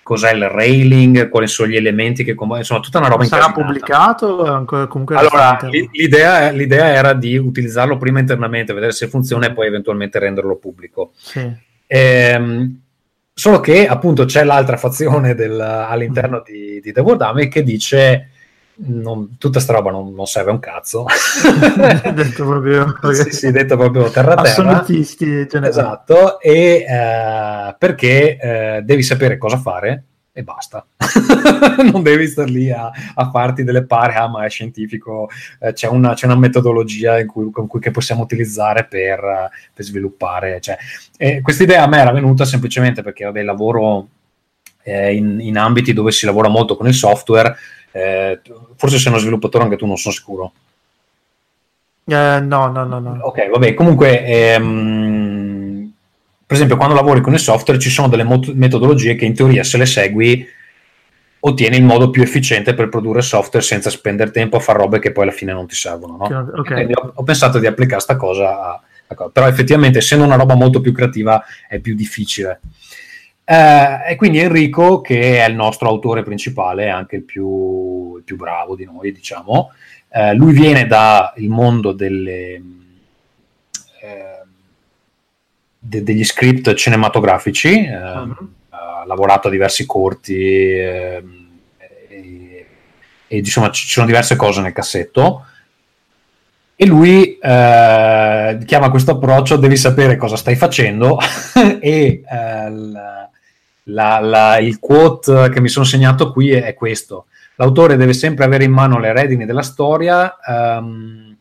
[0.04, 4.88] cos'è il railing, quali sono gli elementi che insomma tutta una roba sarà pubblicato ancora
[4.88, 5.60] comunque allora
[5.92, 11.12] l'idea, l'idea, era di utilizzarlo prima internamente vedere se funziona e poi eventualmente renderlo pubblico
[11.16, 11.66] sì.
[11.88, 12.82] Ehm,
[13.34, 18.30] solo che appunto c'è l'altra fazione del, all'interno di, di The World Army che dice
[18.80, 21.06] non, tutta sta roba non, non serve un cazzo.
[22.13, 24.50] Detto proprio sì, sì, detto proprio terra terra.
[24.50, 30.04] Assolutisti esatto e eh, perché eh, devi sapere cosa fare
[30.38, 30.86] e basta
[31.91, 35.88] non devi star lì a, a, farti delle pare ah ma è scientifico eh, c'è,
[35.88, 40.78] una, c'è, una, metodologia cui, con cui che possiamo utilizzare per, per sviluppare cioè,
[41.41, 44.08] questa idea a me era venuta semplicemente perché vabbè, lavoro
[44.84, 47.56] eh, in, in ambiti dove si lavora molto con il software
[47.97, 48.39] eh,
[48.76, 50.52] forse sei uno sviluppatore anche tu, non sono sicuro.
[52.06, 53.17] Eh, no, no, no, no.
[53.21, 55.27] Ok, vabbè, comunque, ehm,
[56.48, 59.66] per esempio, quando lavori con il software ci sono delle mot- metodologie che in teoria
[59.66, 60.48] se le segui
[61.42, 65.12] ottieni il modo più efficiente per produrre software senza spendere tempo a fare robe che
[65.12, 66.16] poi alla fine non ti servono.
[66.16, 66.52] No?
[66.60, 66.90] Okay.
[66.94, 70.80] Ho, ho, pensato di applicare questa cosa, a, a, però effettivamente essendo una roba molto
[70.80, 72.62] più creativa è più difficile.
[73.44, 78.38] Eh, e quindi Enrico, che è il nostro autore principale, anche il più, il più
[78.38, 79.72] bravo di noi, diciamo,
[80.10, 82.62] eh, lui viene dal mondo delle,
[84.02, 84.37] eh,
[85.88, 88.50] de- degli script cinematografici, uh-huh.
[88.69, 91.47] ha lavorato a diversi corti ehm,
[91.78, 92.65] e,
[93.28, 95.45] e insomma ci sono diverse cose nel cassetto
[96.76, 101.17] e lui eh, chiama questo approccio devi sapere cosa stai facendo
[101.80, 103.28] e eh, l-
[103.89, 107.28] la, la, il quote che mi sono segnato qui è, è, questo.
[107.56, 111.37] L'autore deve sempre avere in mano le redini della storia, um,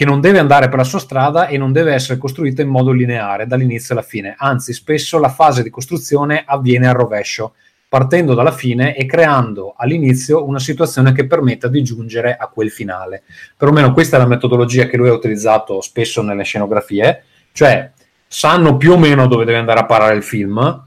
[0.00, 2.90] che non deve andare per la sua strada e non deve essere costruita in modo
[2.90, 4.34] lineare dall'inizio alla fine.
[4.38, 7.52] Anzi, spesso la fase di costruzione avviene al rovescio,
[7.86, 13.24] partendo dalla fine e creando all'inizio una situazione che permetta di giungere a quel finale.
[13.54, 17.90] Perlomeno questa è la metodologia che lui ha utilizzato spesso nelle scenografie, cioè
[18.26, 20.82] sanno più o meno dove deve andare a parare il film,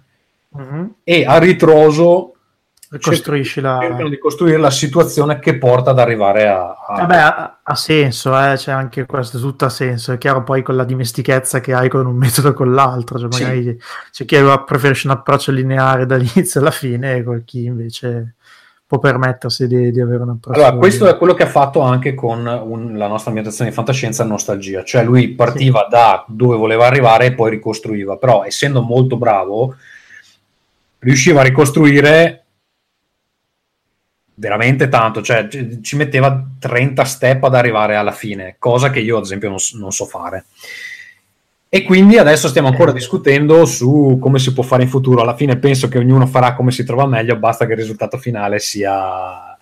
[0.58, 0.86] mm-hmm.
[1.04, 2.33] e a ritroso
[3.00, 3.80] costruisci la...
[3.82, 6.76] cercano di costruire la situazione che porta ad arrivare a...
[6.88, 7.00] a...
[7.02, 8.56] Vabbè, ha, ha senso, eh?
[8.56, 10.12] c'è anche questo, tutto ha senso.
[10.12, 13.30] È chiaro poi con la dimestichezza che hai con un metodo o con l'altro, cioè
[13.30, 13.78] magari sì.
[14.12, 18.36] c'è chi preferisce un approccio lineare dall'inizio alla fine e con chi invece
[18.86, 20.60] può permettersi di, di avere un approccio.
[20.60, 24.24] Allora, questo è quello che ha fatto anche con un, la nostra ambientazione di fantascienza
[24.24, 25.90] nostalgia, cioè lui partiva sì.
[25.90, 29.76] da dove voleva arrivare e poi ricostruiva, però essendo molto bravo
[31.00, 32.43] riusciva a ricostruire
[34.44, 35.48] veramente tanto, cioè
[35.82, 39.92] ci metteva 30 step ad arrivare alla fine, cosa che io ad esempio non, non
[39.94, 40.44] so fare.
[41.70, 42.94] E quindi adesso stiamo ancora eh.
[42.94, 45.22] discutendo su come si può fare in futuro.
[45.22, 48.60] Alla fine penso che ognuno farà come si trova meglio, basta che il risultato finale
[48.60, 49.58] sia,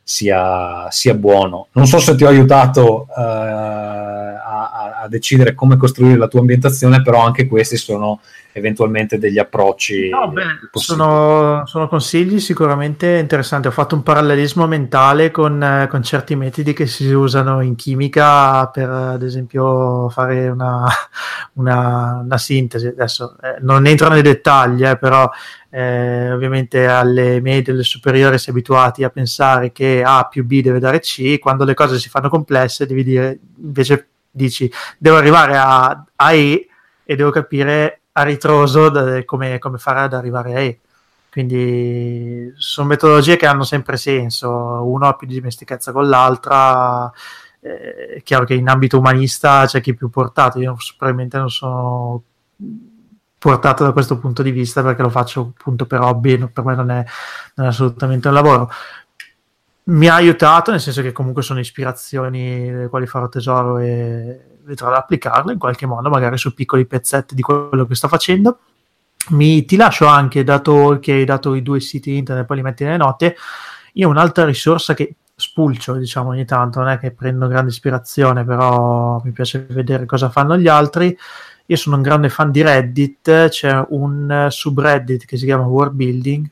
[0.00, 1.66] sia, sia buono.
[1.72, 7.02] Non so se ti ho aiutato a, a, a, decidere come costruire la tua ambientazione,
[7.02, 8.20] però anche questi sono
[8.52, 10.08] eventualmente degli approcci.
[10.08, 13.68] No, beh, sono, sono, consigli sicuramente interessanti.
[13.68, 18.88] Ho fatto un parallelismo mentale con, con, certi metodi che si usano in chimica per,
[18.88, 20.86] ad esempio, fare una,
[21.54, 22.88] una, una sintesi.
[22.88, 25.30] Adesso eh, non entro nei dettagli, eh, però
[25.70, 30.44] eh, ovviamente alle medie e alle superiori si è abituati a pensare che A più
[30.44, 35.16] B deve dare C, quando le cose si fanno complesse devi dire, invece dici, devo
[35.16, 36.66] arrivare a, a E
[37.04, 40.80] e devo capire a ritroso da, come, come fare ad arrivare E.
[41.30, 47.10] Quindi sono metodologie che hanno sempre senso, uno ha più dimestichezza con l'altra,
[47.60, 51.48] eh, è chiaro che in ambito umanista c'è chi è più portato, io probabilmente non
[51.48, 52.22] sono
[53.38, 56.90] portato da questo punto di vista perché lo faccio appunto per hobby, per me non
[56.90, 57.04] è,
[57.54, 58.70] non è assolutamente un lavoro.
[59.84, 64.88] Mi ha aiutato, nel senso che comunque sono ispirazioni delle quali farò tesoro e vedrò
[64.88, 68.58] ad applicarle in qualche modo, magari su piccoli pezzetti di quello che sto facendo.
[69.30, 72.84] Mi, ti lascio anche, dato che hai dato i due siti internet, poi li metti
[72.84, 73.36] nelle note,
[73.94, 79.20] io un'altra risorsa che spulcio, diciamo, ogni tanto, non è che prendo grande ispirazione, però
[79.24, 81.16] mi piace vedere cosa fanno gli altri,
[81.66, 86.50] io sono un grande fan di Reddit, c'è un subreddit che si chiama World Building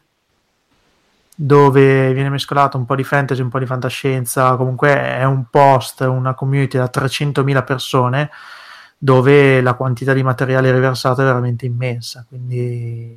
[1.40, 6.00] dove viene mescolato un po' di fantasy, un po' di fantascienza, comunque è un post,
[6.00, 8.30] una community da 300.000 persone
[8.98, 13.16] dove la quantità di materiale riversato è veramente immensa, quindi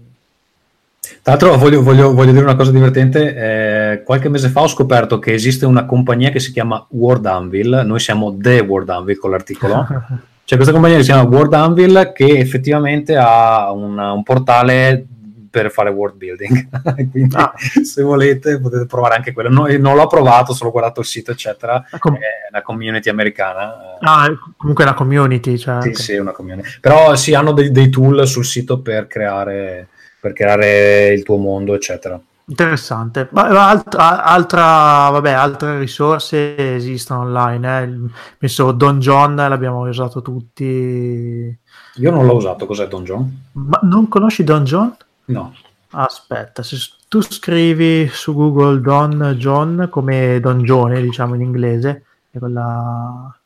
[1.23, 5.17] tra l'altro voglio, voglio, voglio, dire una cosa divertente, eh, qualche mese fa ho scoperto
[5.17, 9.31] che esiste una compagnia che si chiama World Anvil, noi siamo The World Anvil con
[9.31, 9.87] l'articolo,
[10.43, 15.05] C'è questa compagnia che si chiama World Anvil che effettivamente ha un, un portale
[15.51, 16.69] per fare world building.
[17.11, 17.53] Quindi, ah.
[17.57, 19.49] se volete, potete provare anche quello.
[19.49, 21.85] No, non l'ho provato, solo guardato il sito, eccetera.
[21.99, 23.97] Com- è una community americana.
[23.99, 25.57] Ah, comunque è una community.
[25.57, 26.01] Cioè, sì, okay.
[26.01, 26.69] sì, una community.
[26.79, 31.75] Però sì, hanno dei, dei, tool sul sito per creare, per creare il tuo mondo,
[31.75, 32.19] eccetera.
[32.45, 33.27] Interessante.
[33.31, 37.83] Ma, altra, altra, vabbè, altre risorse esistono online.
[37.83, 38.11] Eh.
[38.37, 41.59] Penso Don John l'abbiamo usato tutti.
[41.95, 42.65] Io non l'ho usato.
[42.65, 43.49] Cos'è Don John?
[43.53, 44.95] Ma non conosci Don John?
[45.31, 45.55] No.
[45.93, 52.37] Aspetta, se tu scrivi su Google Don John come Don Gione, diciamo in inglese, è
[52.37, 53.37] quella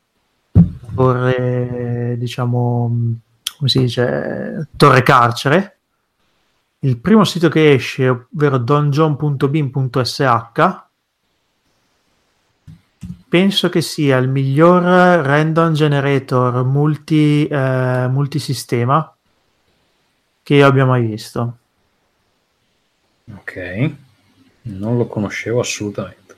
[0.94, 3.18] torre, diciamo,
[3.56, 5.76] come si dice, torre carcere
[6.80, 10.22] il primo sito che esce, ovvero donjon.bin.sh,
[13.28, 19.12] penso che sia il miglior random generator multi, eh, multisistema
[20.42, 21.58] che io abbia mai visto.
[23.34, 23.90] Ok,
[24.62, 26.34] non lo conoscevo assolutamente.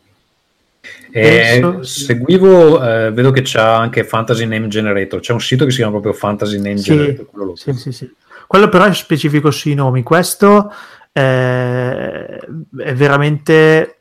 [1.11, 1.83] Penso...
[1.83, 5.93] seguivo, eh, vedo che c'è anche Fantasy Name Generator, c'è un sito che si chiama
[5.93, 7.59] proprio Fantasy Name sì, Generator.
[7.59, 8.11] Sì, sì, sì.
[8.47, 10.73] Quello però è specifico sui nomi, questo
[11.13, 13.99] è, è veramente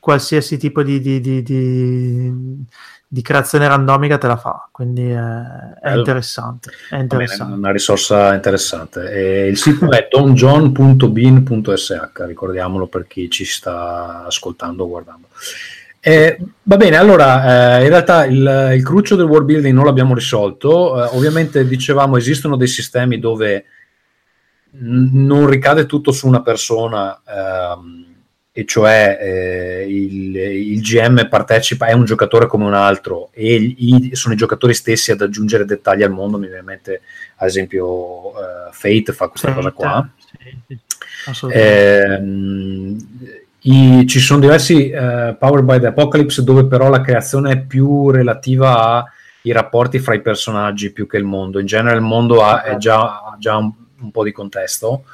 [0.00, 2.64] qualsiasi tipo di, di, di, di,
[3.10, 5.42] di creazione randomica te la fa, quindi è,
[5.80, 6.70] è interessante.
[6.90, 7.44] È interessante.
[7.44, 9.10] Bene, una risorsa interessante.
[9.10, 15.28] E il sito è donjohn.bin.sh, ricordiamolo per chi ci sta ascoltando o guardando.
[16.00, 20.14] Eh, va bene, allora eh, in realtà il, il, cruccio del world building non l'abbiamo
[20.14, 21.02] risolto.
[21.02, 23.64] Eh, ovviamente dicevamo esistono dei sistemi dove
[24.72, 28.07] n- non ricade tutto su una persona, ehm,
[28.58, 34.10] e cioè eh, il, il, GM partecipa, è un giocatore come un altro e i,
[34.14, 36.38] sono i giocatori stessi ad aggiungere dettagli al mondo.
[36.38, 37.02] Mi viene in mente,
[37.36, 40.10] ad esempio, eh, Fate fa questa Fate, cosa qua.
[40.16, 40.76] Sì,
[41.32, 42.96] sì, ehm,
[43.60, 48.10] i, ci sono diversi uh, Power by the Apocalypse dove però la creazione è più
[48.10, 49.04] relativa
[49.44, 51.60] ai rapporti fra i personaggi più che il mondo.
[51.60, 55.04] In genere il mondo ha, è già, già un, un, po' di contesto.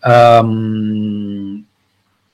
[0.00, 1.66] Um,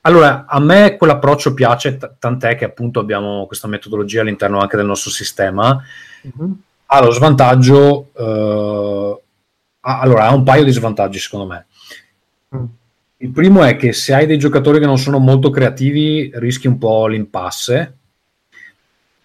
[0.07, 4.87] allora, a me quell'approccio piace, t- tant'è che appunto abbiamo questa metodologia all'interno anche del
[4.87, 5.83] nostro sistema.
[6.27, 6.53] Mm-hmm.
[6.87, 9.21] Ha lo svantaggio, uh,
[9.81, 11.67] ha, allora ha un paio di svantaggi secondo me.
[12.55, 12.64] Mm
[13.25, 16.77] il primo è che se hai dei giocatori che non sono molto creativi, rischi un
[16.77, 17.97] po' l'impasse.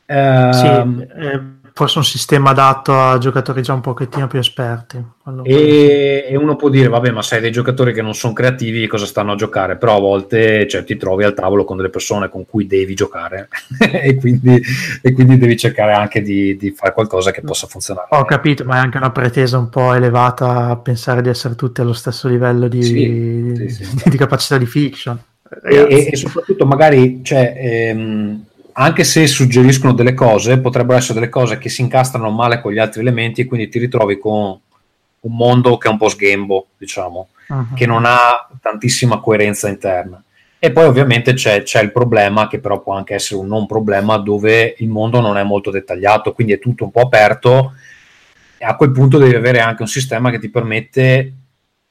[0.06, 1.42] Eh, sì, eh,
[1.80, 5.02] forse un sistema adatto a giocatori già un pochettino più esperti.
[5.44, 9.06] E, e, uno può dire, vabbè, ma sai dei giocatori che non sono creativi, cosa
[9.06, 9.78] stanno a giocare?
[9.78, 13.48] Però a volte cioè, ti trovi al tavolo con delle persone con cui devi giocare
[13.80, 14.62] e, quindi,
[15.02, 18.08] e, quindi, devi cercare anche di, di, fare qualcosa che possa funzionare.
[18.10, 21.80] Ho capito, ma è anche una pretesa un po' elevata a pensare di essere tutti
[21.80, 24.10] allo stesso livello di, sì, sì, sì.
[24.10, 25.17] di capacità di fiction.
[25.63, 27.23] E, e, soprattutto magari...
[27.23, 32.62] Cioè, ehm, anche se suggeriscono delle cose, potrebbero essere delle cose che si incastrano male
[32.62, 34.60] con gli altri elementi e quindi ti ritrovi con
[35.22, 37.74] un mondo che è un po' sghembo, diciamo, uh-huh.
[37.74, 40.24] che non ha tantissima coerenza interna.
[40.62, 44.17] E poi ovviamente c'è, c'è, il problema, che però può anche essere un non problema,
[44.17, 47.74] dove il mondo non è molto dettagliato, quindi è tutto un po' aperto
[48.62, 51.34] e a quel punto devi avere anche un sistema che ti permette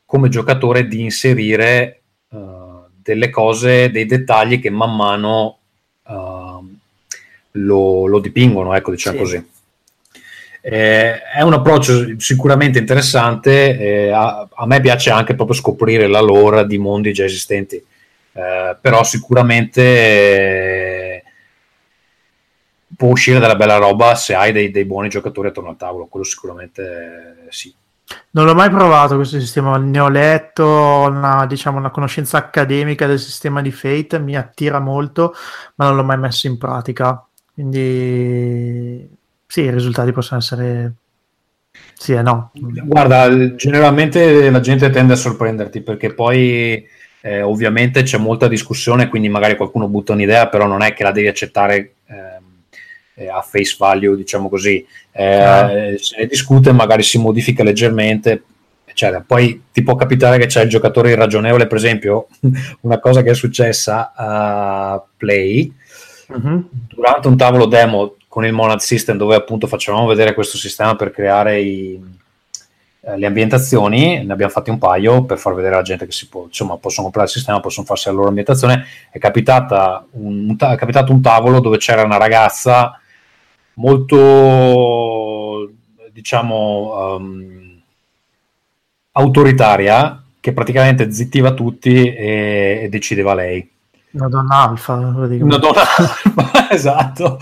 [0.04, 5.58] come giocatore di inserire uh, delle cose, dei dettagli che man mano
[6.02, 6.37] uh,
[7.52, 9.22] lo, lo, dipingono, ecco diciamo sì.
[9.22, 9.48] così.
[10.60, 16.20] Eh, è un approccio sicuramente interessante, eh, a, a, me piace anche proprio scoprire la
[16.20, 21.22] lore di mondi già esistenti, eh, però sicuramente eh,
[22.96, 26.26] può uscire della bella roba se hai dei, dei, buoni giocatori attorno al tavolo, quello
[26.26, 27.74] sicuramente eh, sì.
[28.30, 33.18] Non l'ho mai provato questo sistema, ne ho letto, una, diciamo, una conoscenza accademica del
[33.18, 35.34] sistema di Fate, mi attira molto,
[35.76, 37.27] ma non l'ho mai messo in pratica.
[37.58, 39.10] Quindi
[39.44, 40.92] sì, i risultati possono essere
[41.94, 42.52] sì e no.
[42.54, 46.86] Guarda, generalmente la gente tende a sorprenderti perché poi
[47.20, 51.10] eh, ovviamente c'è molta discussione, quindi magari qualcuno butta un'idea, però non è che la
[51.10, 52.44] devi accettare ehm,
[53.14, 54.86] eh, a face value, diciamo così.
[55.10, 55.68] Eh, ah.
[55.98, 58.44] Se ne discute, magari si modifica leggermente.
[58.84, 59.24] Eccetera.
[59.26, 62.28] Poi ti può capitare che c'è il giocatore irragionevole, per esempio,
[62.82, 65.74] una cosa che è successa a Play
[66.28, 66.68] uh-huh.
[66.88, 71.10] durante un tavolo demo con il Monad System dove appunto facevamo vedere questo sistema per
[71.10, 72.00] creare i,
[73.00, 76.28] eh, le ambientazioni, ne abbiamo fatti un paio per far vedere alla gente che si
[76.28, 78.84] può, insomma, possono comprare il sistema, possono farsi la loro ambientazione.
[79.10, 79.18] È,
[80.10, 83.00] un, è capitato un tavolo dove c'era una ragazza
[83.74, 85.70] molto,
[86.12, 87.80] diciamo, um,
[89.12, 93.70] autoritaria che praticamente zittiva tutti e, e decideva lei.
[94.10, 97.38] Una donna alfa, una donna alfa, esatto.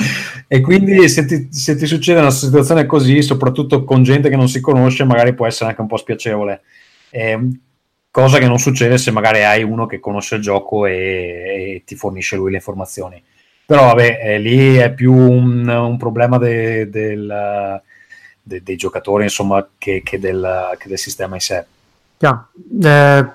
[0.48, 4.48] E quindi se ti, se ti, succede una situazione così, soprattutto con gente che non
[4.48, 6.62] si conosce, magari può essere anche un po' spiacevole.
[7.10, 7.38] Eh,
[8.10, 11.94] cosa che non succede se magari hai uno che conosce il gioco e, e ti
[11.94, 13.22] fornisce lui le informazioni.
[13.66, 17.82] Però vabbè, eh, lì è più un, un problema de, del,
[18.40, 21.64] de, dei giocatori, insomma, che, che, del, che, del, sistema in sé.
[22.18, 22.48] Yeah.
[22.82, 23.26] Eh,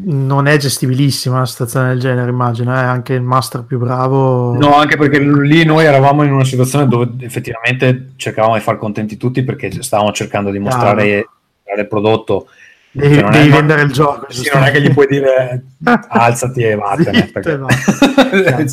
[0.00, 2.82] non è gestibilissima una situazione del genere, immagino, è eh?
[2.82, 4.54] anche il master più bravo.
[4.56, 9.16] No, anche perché lì noi eravamo in una situazione dove effettivamente cercavamo di far contenti
[9.16, 11.26] tutti perché stavamo cercando di mostrare
[11.64, 12.48] ah, il prodotto.
[12.90, 14.26] Devi, cioè, devi vendere il gioco.
[14.30, 15.64] Sì, non è che gli puoi dire
[16.08, 17.30] alzati e vattene.
[17.32, 17.60] Perché...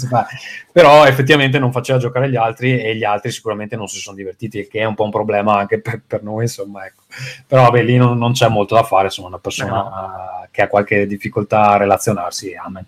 [0.71, 4.67] Però effettivamente non faceva giocare gli altri e gli altri sicuramente non si sono divertiti,
[4.67, 6.85] che è un po' un problema anche per, per noi, insomma.
[6.85, 7.03] Ecco.
[7.47, 9.71] Però vabbè, lì non, non, c'è molto da fare, insomma, una persona...
[9.71, 12.55] No che ha qualche difficoltà a relazionarsi.
[12.55, 12.85] Amen.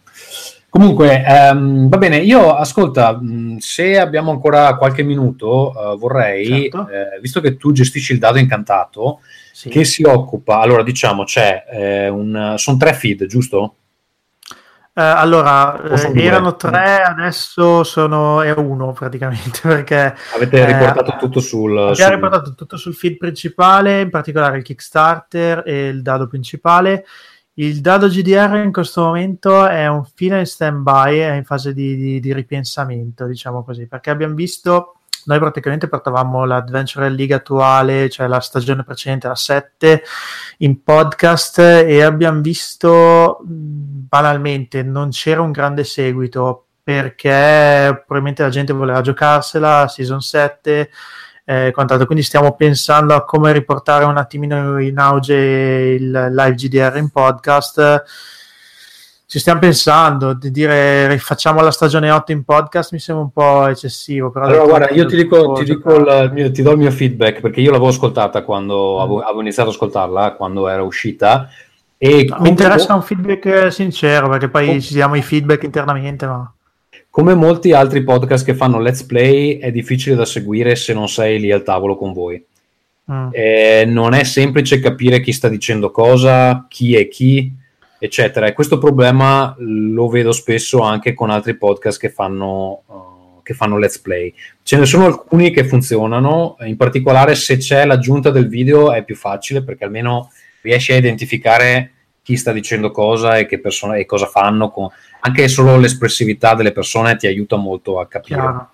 [0.69, 3.19] Comunque, ehm, va bene, io ascolta,
[3.57, 6.87] se abbiamo ancora qualche minuto, uh, vorrei, certo.
[6.87, 9.19] eh, visto che tu gestisci il dado incantato,
[9.57, 9.69] sì.
[9.69, 13.75] che si occupa, allora diciamo, c'è eh, un, sono tre feed, giusto?
[14.93, 20.15] Uh, allora, eh, erano tre, adesso sono, è uno praticamente perché...
[20.35, 21.71] Avete riportato eh, tutto sul...
[21.71, 22.13] Abbiamo sul...
[22.13, 27.03] riportato tutto sul feed principale, in particolare il Kickstarter e il dado principale
[27.59, 31.95] il dado GDR in questo momento è un fine in stand-by, è in fase di,
[31.95, 38.27] di, di, ripensamento, diciamo così, perché abbiamo visto, noi praticamente portavamo l'Adventure League attuale, cioè
[38.27, 40.03] la stagione precedente, la 7,
[40.59, 48.71] in podcast e abbiamo visto banalmente non c'era un grande seguito perché probabilmente la gente
[48.71, 50.89] voleva giocarsela, Season 7
[51.49, 52.05] eh, quant'altro.
[52.05, 58.03] Quindi stiamo pensando a come riportare un attimino in auge il live GDR in podcast.
[59.29, 63.67] Ci stiamo pensando di dire rifacciamo la stagione 8 in podcast, mi sembra un po'
[63.67, 64.31] eccessivo.
[64.31, 67.59] Però allora, guarda, io ti dico, ti, dico il, ti do il mio feedback perché
[67.59, 69.01] io l'avevo ascoltata quando mm.
[69.01, 71.49] avevo, avevo iniziato ad ascoltarla quando era uscita.
[71.97, 74.79] E no, mi interessa un feedback sincero perché poi oh.
[74.79, 76.25] ci diamo i feedback internamente.
[76.25, 76.49] Ma
[77.09, 81.37] come molti altri podcast che fanno let's play, è difficile da seguire se non sei
[81.37, 82.41] lì al tavolo con voi.
[83.11, 83.27] Mm.
[83.31, 87.53] Eh, non è semplice capire chi sta dicendo cosa, chi è chi,
[87.99, 88.47] eccetera.
[88.47, 93.77] E questo problema lo vedo spesso anche con altri podcast che fanno, uh, che fanno
[93.77, 94.33] let's play.
[94.63, 99.15] Ce ne sono alcuni che funzionano, in particolare se c'è l'aggiunta del video è più
[99.15, 100.31] facile perché almeno
[100.61, 101.91] riesci a identificare
[102.21, 104.69] chi sta dicendo cosa e, che persone, e cosa fanno.
[104.69, 104.89] Con,
[105.21, 108.65] anche solo l'espressività delle persone ti aiuta molto a capire.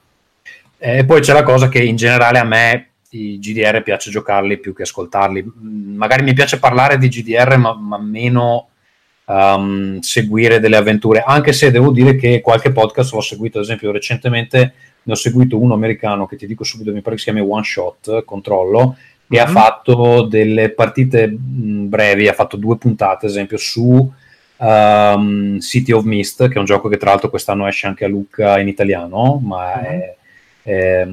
[0.77, 4.59] Eh, e poi c'è la cosa che in generale a me i GDR piace giocarli
[4.59, 5.51] più che ascoltarli.
[5.61, 8.69] Magari mi piace parlare di GDR, ma, ma meno
[9.25, 13.91] um, seguire delle avventure, anche se devo dire che qualche podcast l'ho seguito, ad esempio
[13.91, 17.45] recentemente ne ho seguito uno americano che ti dico subito, mi pare che si chiami
[17.47, 18.95] One Shot, controllo,
[19.27, 19.45] e mm-hmm.
[19.45, 24.11] ha fatto delle partite mh, brevi, ha fatto due puntate, ad esempio, su
[24.57, 28.07] um, City of Mist, che è un gioco che tra l'altro quest'anno esce anche a
[28.07, 29.99] Lucca in italiano, ma mm-hmm.
[29.99, 30.15] è,
[30.63, 31.07] è,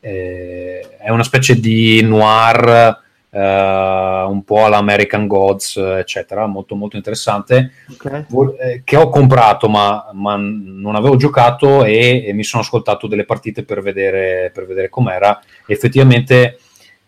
[0.00, 2.98] è, è, una specie di noir
[3.30, 8.26] uh, un po' all'American Gods, eccetera, molto molto interessante, okay.
[8.58, 13.24] Eh, che ho comprato ma, ma, non avevo giocato e, e, mi sono ascoltato delle
[13.24, 15.40] partite per vedere, per vedere com'era.
[15.66, 16.58] Effettivamente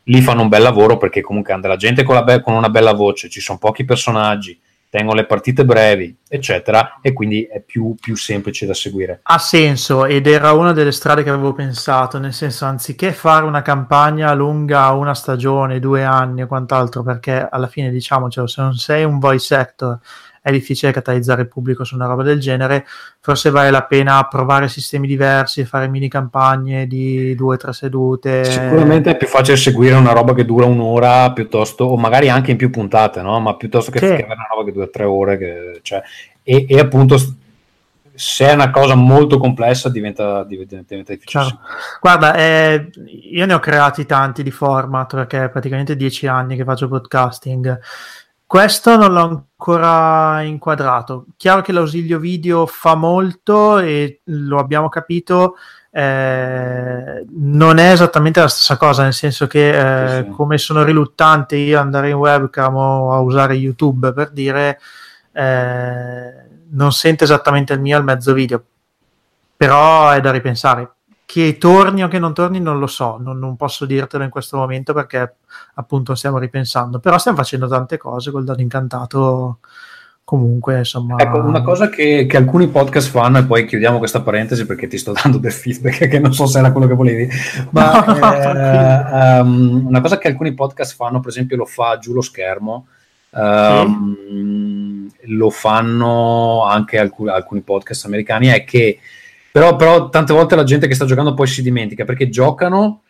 [0.04, 2.92] lì fanno un bel lavoro perché comunque hanno della gente con, be- con una bella
[2.92, 4.58] voce, ci sono pochi personaggi,
[4.92, 9.20] tengono le partite brevi, eccetera, e quindi è più, più, semplice da seguire.
[9.22, 13.62] Ha senso ed era una delle strade che avevo pensato, nel senso anziché fare una
[13.62, 19.04] campagna lunga una stagione, due anni o quant'altro, perché alla fine diciamocelo, se non sei
[19.04, 19.98] un voice actor
[20.42, 22.84] è difficile catalizzare il pubblico su una roba del genere,
[23.20, 28.44] forse vale la pena provare sistemi diversi, fare mini campagne di due o tre sedute.
[28.44, 32.56] Sicuramente è più facile seguire una roba che dura un'ora piuttosto, o magari anche in
[32.56, 33.38] più puntate, no?
[33.38, 34.04] ma piuttosto che, sì.
[34.04, 35.38] che una roba che dura tre ore.
[35.38, 36.02] Che, cioè,
[36.42, 37.16] e, e appunto
[38.14, 41.44] se è una cosa molto complessa diventa, diventa, diventa difficile.
[41.44, 41.60] Ciao.
[42.00, 42.90] Guarda, eh,
[43.30, 47.80] io ne ho creati tanti di format perché è praticamente dieci anni che faccio podcasting
[48.52, 51.24] questo non l'ho ancora inquadrato.
[51.38, 55.56] Chiaro che l'ausilio video fa molto e lo abbiamo capito.
[55.90, 60.30] Eh, non è esattamente la stessa cosa, nel senso che eh, sì, sì.
[60.32, 64.78] come sono riluttante io ad andare in webcam o a usare YouTube per dire,
[65.32, 66.32] eh,
[66.72, 68.62] non sente esattamente il mio al mezzo video,
[69.56, 70.96] però è da ripensare
[71.32, 74.58] che torni o che non torni non lo so, non, non, posso dirtelo in questo
[74.58, 75.36] momento perché
[75.76, 79.60] appunto stiamo ripensando, però stiamo facendo tante cose col dato incantato
[80.24, 84.66] comunque insomma ecco una cosa che, che, alcuni podcast fanno e poi chiudiamo questa parentesi
[84.66, 87.26] perché ti sto dando del feedback che non so se era quello che volevi
[87.70, 92.12] ma no, eh, um, una cosa che alcuni podcast fanno per esempio lo fa giù
[92.12, 92.88] lo schermo
[93.30, 95.34] um, sì.
[95.34, 98.98] lo fanno anche alcuni, alcuni podcast americani è che
[99.52, 103.02] però, però tante volte la gente che sta giocando poi si dimentica perché giocano,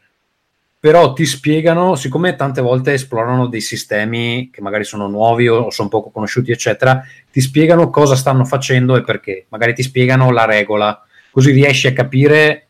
[0.80, 5.88] però ti spiegano, siccome tante volte esplorano dei sistemi che magari sono nuovi o sono
[5.88, 9.46] poco conosciuti, eccetera, ti spiegano cosa stanno facendo e perché.
[9.50, 12.66] Magari ti spiegano la regola, così riesci a capire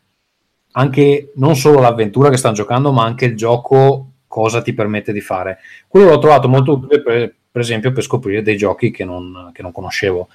[0.73, 5.21] anche non solo l'avventura che stanno giocando, ma anche il gioco cosa ti permette di
[5.21, 5.57] fare.
[5.87, 9.63] Quello l'ho trovato molto utile, per, per esempio, per scoprire dei giochi che non, che
[9.63, 10.29] non conoscevo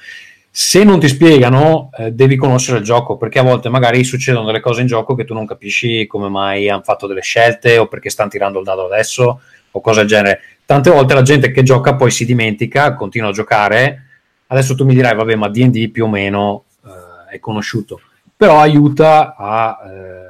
[0.50, 4.60] se non ti spiegano, eh, devi conoscere il gioco, perché a volte magari succedono delle
[4.60, 8.10] cose in gioco che tu non capisci come mai hanno fatto delle scelte o perché
[8.10, 9.40] stanno tirando il dado adesso
[9.70, 10.40] o cose del genere.
[10.64, 14.04] Tante volte la gente che gioca poi si dimentica, continua a giocare.
[14.48, 18.00] Adesso tu mi dirai, vabbè, ma DD più o meno eh, è conosciuto,
[18.36, 19.78] però aiuta a.
[19.86, 20.28] Eh,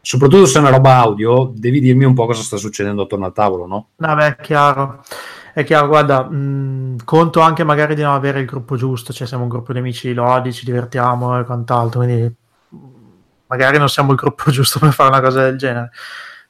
[0.00, 3.32] soprattutto se è una roba audio, devi dirmi un po' cosa sta succedendo attorno al
[3.32, 3.88] tavolo, no?
[3.96, 5.02] Vabbè, chiaro.
[5.52, 9.26] È chiaro, guarda, mh, mm, conto anche magari di non avere il gruppo giusto, cioè
[9.26, 12.34] siamo un gruppo di amici lodi, ci divertiamo e quant'altro, quindi
[13.46, 15.90] magari non siamo il gruppo giusto per fare una cosa del genere,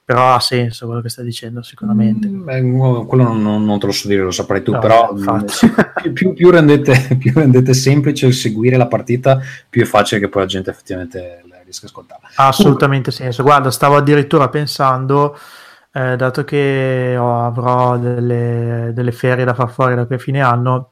[0.04, 2.28] però ha senso quello che stai dicendo sicuramente.
[2.28, 5.14] Mm, beh, quello non, non, te lo so dire, lo saprai tu, no, però
[6.02, 10.28] più, più, più, rendete, più rendete semplice il seguire la partita, più è facile che
[10.28, 12.20] poi la gente effettivamente riesca a ascoltare.
[12.34, 13.12] Ha assolutamente Comunque.
[13.12, 15.38] senso, guarda, stavo addirittura pensando
[15.92, 20.40] eh, dato che oh, avrò delle, delle, ferie da far fuori da qui a fine
[20.40, 20.90] anno,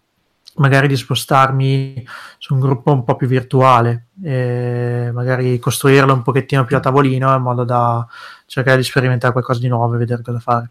[0.56, 2.06] magari di spostarmi
[2.38, 7.34] su un gruppo un po' più virtuale, e magari costruirlo un pochettino più a tavolino
[7.34, 8.06] in modo da
[8.46, 10.70] cercare di sperimentare qualcosa di nuovo e vedere cosa fare.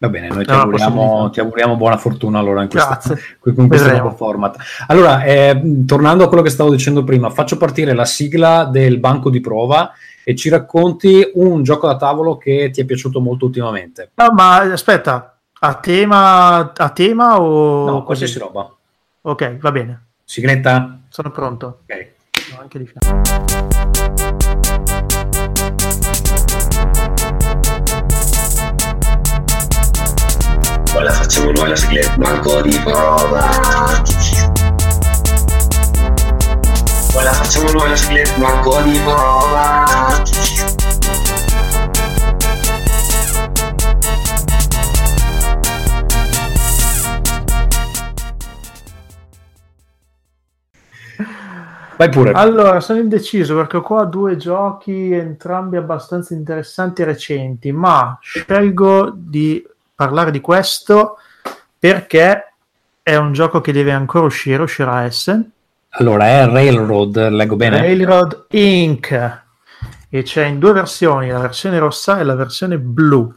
[0.00, 3.00] Va bene, noi ti, auguriamo, ti auguriamo, buona fortuna allora in questa,
[3.52, 4.56] con questo nuovo format.
[4.86, 9.28] Allora, eh, tornando a quello che stavo dicendo prima, faccio partire la sigla del banco
[9.28, 9.90] di prova
[10.28, 14.10] e ci racconti un gioco da tavolo che ti è piaciuto molto ultimamente.
[14.12, 17.86] No, ma aspetta, a tema, a tema o...
[17.86, 18.70] No, qualsiasi roba.
[19.22, 20.08] Ok, va bene.
[20.24, 21.00] Sigletta?
[21.08, 21.78] Sono pronto.
[21.84, 22.08] Ok.
[22.52, 23.46] No, anche di fianco.
[31.00, 34.02] la facciamo noi la sigletta banco di prova
[37.18, 39.86] poi la facciamo noi la sigletta banco di prova
[51.96, 52.30] Vai pure.
[52.30, 59.10] Allora, sono indeciso perché ho qua due giochi, entrambi abbastanza interessanti e recenti, ma scelgo
[59.12, 59.66] di
[59.96, 61.16] parlare di questo
[61.76, 62.52] perché
[63.02, 65.50] è un gioco che deve ancora uscire, uscirà Essen.
[66.00, 67.80] Allora, è Railroad, leggo bene?
[67.80, 69.42] Railroad Inc.
[70.08, 73.34] E c'è in due versioni, la versione rossa e la versione blu.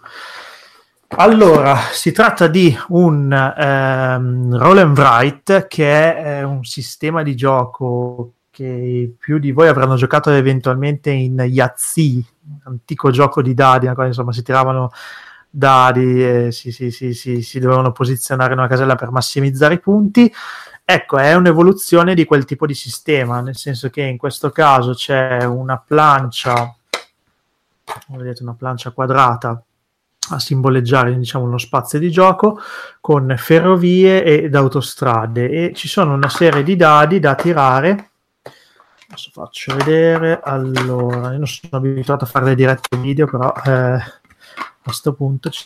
[1.16, 7.36] Allora, si tratta di un ehm, roll and write che è eh, un sistema di
[7.36, 12.24] gioco che più di voi avranno giocato eventualmente in Yazzi,
[12.66, 14.91] antico gioco di dadi, insomma si tiravano
[15.49, 20.32] dadi e si, si, si, si, dovevano posizionare in una casella per massimizzare i punti.
[20.84, 25.44] Ecco, è un'evoluzione di quel tipo di sistema, nel senso che in questo caso c'è
[25.46, 26.76] una plancia,
[28.08, 29.64] vedete, una plancia quadrata
[30.30, 32.60] a simboleggiare diciamo, uno spazio di gioco
[33.00, 35.50] con ferrovie ed autostrade.
[35.50, 38.10] E ci sono una serie di dadi da tirare.
[39.08, 40.40] Adesso faccio vedere.
[40.42, 44.12] Allora io non sono abituato a fare le dirette video però eh, a
[44.82, 45.66] questo punto ci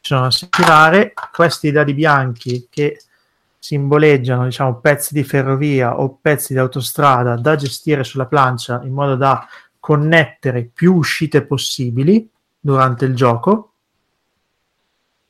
[0.00, 1.12] sono da tirare.
[1.32, 3.02] Questi dadi bianchi che
[3.60, 9.16] simboleggiano diciamo pezzi di ferrovia o pezzi di autostrada da gestire sulla plancia in modo
[9.16, 9.46] da
[9.78, 13.66] connettere più uscite possibili durante il gioco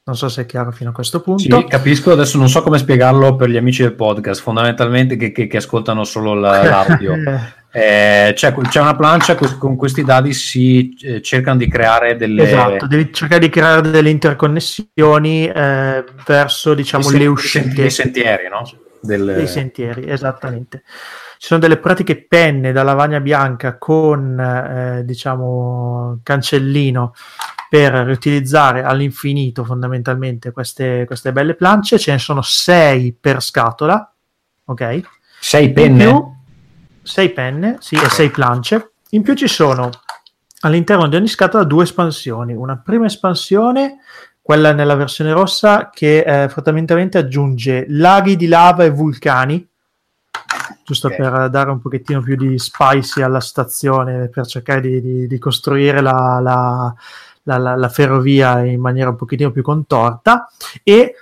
[0.03, 1.43] non so se è chiaro fino a questo punto.
[1.43, 5.47] Sì, capisco, adesso non so come spiegarlo per gli amici del podcast, fondamentalmente che, che,
[5.47, 7.15] che ascoltano solo la, l'audio.
[7.73, 12.43] eh, c'è, c'è, una plancia con questi dadi si eh, cercano di creare delle...
[12.43, 17.73] Esatto, devi cercare di creare delle interconnessioni eh, verso diciamo le uscite.
[17.73, 18.69] Dei sentieri, no?
[19.01, 19.25] Del...
[19.25, 20.83] Dei sentieri, esattamente.
[21.39, 27.15] Ci sono delle pratiche penne da lavagna bianca con eh, diciamo cancellino
[27.71, 32.01] per riutilizzare all'infinito fondamentalmente queste, queste belle plance.
[32.01, 34.13] Ce ne sono sei per scatola,
[34.65, 35.01] ok?
[35.39, 36.39] Sei penne?
[37.01, 38.93] Più, sei penne, sì, e sei plance.
[39.11, 39.91] In più ci sono
[40.61, 42.55] all'interno di ogni scatola due espansioni.
[42.55, 43.99] Una prima espansione,
[44.41, 49.67] quella nella versione rossa, che eh, fondamentalmente aggiunge laghi di lava e vulcani,
[50.85, 51.19] giusto okay.
[51.19, 56.01] per dare un pochettino più di spicy alla stazione, per cercare di, di, di costruire
[56.01, 56.95] la, la
[57.45, 60.49] la, la, la ferrovia in maniera un pochettino più contorta
[60.83, 61.15] e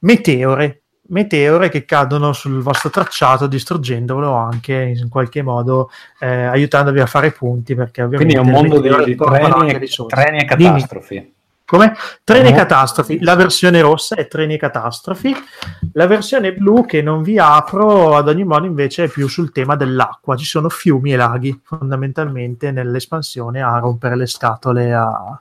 [0.00, 7.06] meteore, meteore che cadono sul vostro tracciato distruggendolo anche in qualche modo eh, aiutandovi a
[7.06, 11.32] fare punti perché ovviamente quindi è un mondo di, treni, e, treni e catastrofi Dimmi.
[11.66, 11.94] Come?
[12.22, 12.54] Treni oh.
[12.54, 13.22] catastrofi.
[13.22, 15.34] La versione rossa è treni catastrofi.
[15.94, 19.74] La versione blu che non vi apro ad ogni modo invece è più sul tema
[19.74, 20.36] dell'acqua.
[20.36, 25.40] Ci sono fiumi e laghi fondamentalmente nell'espansione a rompere le scatole a,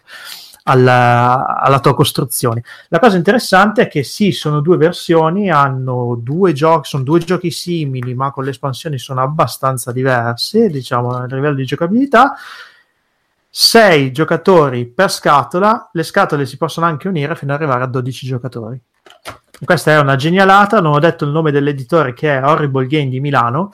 [0.64, 2.64] alla, alla, tua costruzione.
[2.90, 7.52] La cosa interessante è che sì, sono due versioni, hanno due giochi, sono due giochi
[7.52, 12.36] simili, ma con le espansioni sono abbastanza diverse, diciamo, a livello di giocabilità
[13.56, 18.26] 6 giocatori per scatola, le scatole si possono anche unire fino ad arrivare a 12
[18.26, 18.82] giocatori.
[19.64, 23.20] Questa è una genialata, non ho detto il nome dell'editore che è Horrible Game di
[23.20, 23.74] Milano,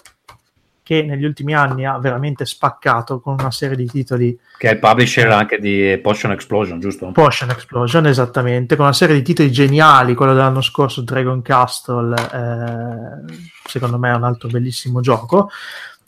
[0.89, 4.39] che negli ultimi anni ha veramente spaccato con una serie di titoli.
[4.57, 7.11] Che è il publisher anche di Potion Explosion, giusto?
[7.11, 13.33] Potion Explosion, esattamente, con una serie di titoli geniali, quello dell'anno scorso Dragon Castle, eh,
[13.65, 15.51] secondo me è un altro bellissimo gioco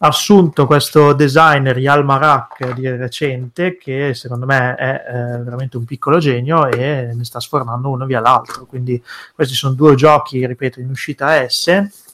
[0.04, 6.18] assunto questo designer Yal Marak di recente che secondo me è eh, veramente un piccolo
[6.18, 9.00] genio e ne sta sfornando uno via l'altro quindi
[9.36, 11.68] questi sono due giochi ripeto in uscita S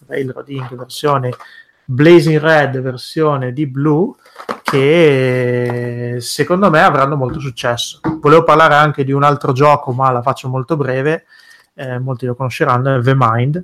[0.06, 1.30] Railroad Inc versione
[1.90, 4.14] Blazing Red versione di Blue
[4.62, 8.02] che secondo me avranno molto successo.
[8.20, 11.26] Volevo parlare anche di un altro gioco ma la faccio molto breve.
[11.74, 13.64] Eh, molti lo conosceranno è The Mind.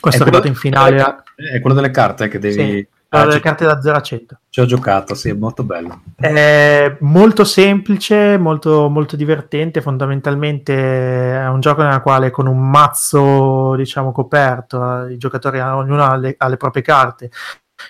[0.00, 3.64] Questo è, arrivato in finale è quello delle carte che devi sì Ah, le carte
[3.64, 4.40] da 0 a 100.
[4.48, 6.02] Ci ho giocato, sì, è molto bello.
[6.16, 9.80] È molto semplice, molto, molto divertente.
[9.80, 16.16] Fondamentalmente è un gioco nel quale con un mazzo, diciamo, coperto, i giocatori, ognuno ha
[16.16, 17.30] le, ha le proprie carte.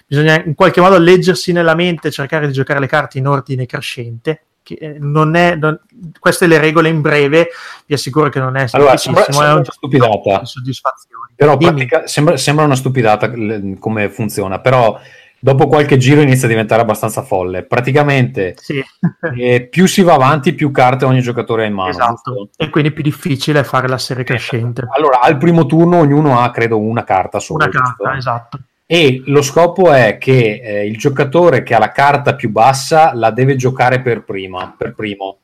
[0.07, 4.43] Bisogna in qualche modo leggersi nella mente, cercare di giocare le carte in ordine crescente.
[4.75, 5.79] Eh, non è, non,
[6.19, 7.49] queste le regole in breve,
[7.87, 10.45] vi assicuro che non è allora, sembra, sembra è una stupidata.
[10.45, 11.31] soddisfazione.
[11.35, 13.31] Però pratica, sembra, sembra, una stupidata
[13.79, 14.99] come funziona, però
[15.39, 17.65] dopo qualche giro inizia a diventare abbastanza folle.
[17.65, 18.83] Praticamente sì.
[19.39, 21.91] eh, più si va avanti, più carte ogni giocatore ha in mano.
[21.91, 22.51] Esatto, giusto?
[22.57, 24.87] e quindi più difficile fare la serie crescente.
[24.97, 27.65] Allora, al primo turno ognuno ha, credo, una carta solo.
[27.65, 28.13] Una carta, giusto?
[28.13, 28.59] esatto.
[28.89, 33.33] E lo scopo è che eh, il giocatore che ha la carta più bassa la
[33.33, 35.39] deve giocare per prima, per primo.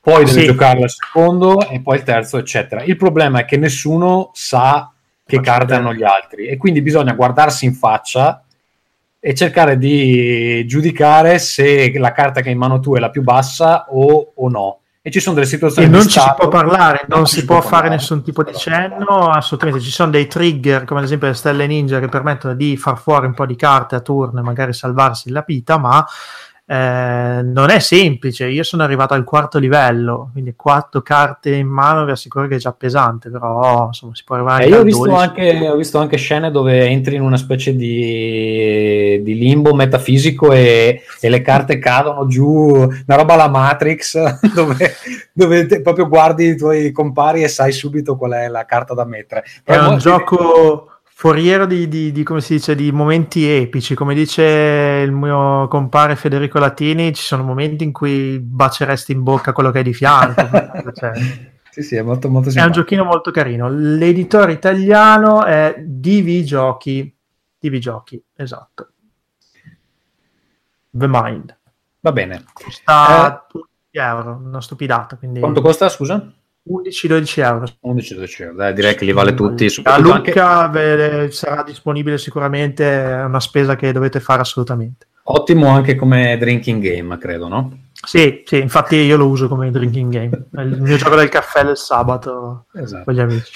[0.00, 0.46] Poi deve sì.
[0.46, 2.84] giocarla al secondo e poi il terzo, eccetera.
[2.84, 4.92] Il problema è che nessuno sa
[5.26, 8.44] che carte hanno gli altri e quindi bisogna guardarsi in faccia
[9.18, 13.22] e cercare di giudicare se la carta che hai in mano tu è la più
[13.22, 17.04] bassa o, o no e ci sono delle situazioni e non ci si può parlare,
[17.08, 17.96] non, si, può fare parlare.
[17.96, 19.82] nessun tipo di cenno, assolutamente.
[19.82, 23.26] Ci sono dei trigger, come ad esempio le stelle ninja, che permettono di far fuori
[23.26, 26.02] un po' di carte a turno e magari salvarsi la vita, ma
[26.66, 28.46] eh, non è semplice.
[28.48, 32.58] Io sono arrivato al quarto livello, quindi quattro carte in mano vi assicuro che è
[32.58, 35.28] già pesante, però insomma si può arrivare Eh, io ho visto, 12.
[35.28, 41.02] anche, ho visto anche scene dove entri in una specie di, di limbo metafisico e,
[41.20, 44.16] e le carte cadono giù, una roba alla Matrix,
[44.54, 44.94] dove,
[45.32, 49.04] dove te- proprio guardi i tuoi compari e sai subito qual è la carta da
[49.04, 49.42] mettere.
[49.42, 53.94] È Però un mo- gioco foriero di, di- di, come si dice, di momenti epici.
[53.94, 54.42] Come dice
[55.06, 59.78] il mio compare Federico Latini, ci sono momenti in cui baceresti in bocca quello che
[59.78, 60.42] hai di fianco.
[60.92, 61.12] Cioè,
[61.70, 62.80] Sì, sì, è molto, molto è un simpatico.
[62.80, 63.68] giochino molto carino.
[63.68, 67.16] L'editore italiano è DV Giochi.
[67.58, 68.88] DV Giochi, esatto.
[70.90, 71.56] The Mind.
[72.00, 72.44] Va bene.
[72.52, 75.16] Costa 11 euro, una stupidata.
[75.16, 75.40] Quindi Eh.
[75.40, 76.32] Quanto costa, scusa?
[76.70, 77.64] 11-12 euro.
[77.86, 78.54] 11-12 euro.
[78.56, 79.66] Dai, direi che li vale tutti.
[79.82, 85.06] A anche- Lucca ve- sarà disponibile sicuramente, è una spesa che dovete fare assolutamente.
[85.26, 87.78] Ottimo anche come drinking game, credo, no?
[88.06, 90.46] Sì, sì, infatti io lo uso come drinking game.
[90.54, 93.04] È il mio gioco del caffè del sabato Esatto.
[93.04, 93.50] con gli amici.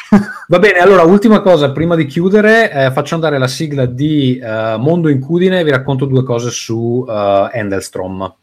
[0.49, 4.77] Va bene, allora ultima cosa, prima di chiudere, eh, faccio andare la sigla di eh,
[4.79, 8.35] Mondo Incudine e vi racconto due cose su eh, Endelstrom.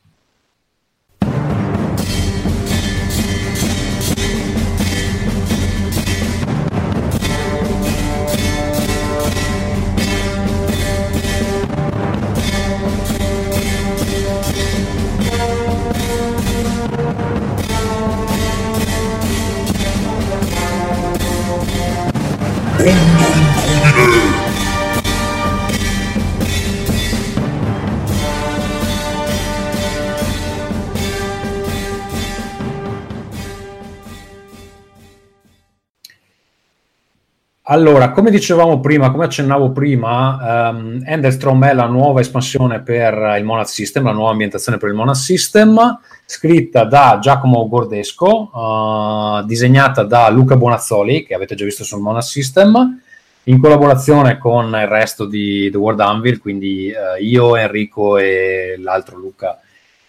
[37.68, 43.44] Allora, come dicevamo prima, come accennavo prima, um, Endelstrom è la nuova espansione per il
[43.44, 50.04] Monad System, la nuova ambientazione per il Monad System, scritta da Giacomo Gordesco, uh, disegnata
[50.04, 53.02] da Luca Bonazzoli, che avete già visto sul Monad System,
[53.46, 59.18] in collaborazione con il resto di The World Anvil, quindi uh, io, Enrico e l'altro
[59.18, 59.60] Luca,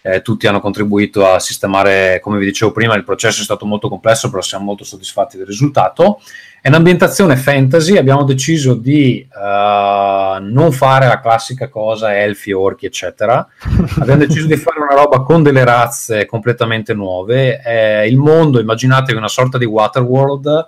[0.07, 3.89] eh, tutti hanno contribuito a sistemare, come vi dicevo prima, il processo è stato molto
[3.89, 6.21] complesso, però siamo molto soddisfatti del risultato.
[6.59, 13.47] È un'ambientazione fantasy, abbiamo deciso di uh, non fare la classica cosa elfi, orchi, eccetera.
[13.99, 17.61] abbiamo deciso di fare una roba con delle razze completamente nuove.
[17.63, 20.65] Eh, il mondo, immaginatevi una sorta di Waterworld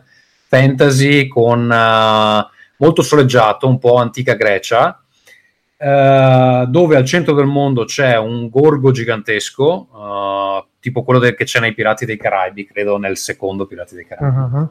[0.47, 5.01] fantasy con uh, molto soleggiato, un po' antica Grecia,
[5.81, 11.45] Uh, dove al centro del mondo c'è un gorgo gigantesco, uh, tipo quello del, che
[11.45, 14.69] c'è nei Pirati dei Caraibi, credo nel secondo Pirati dei Caraibi, Uh-huh.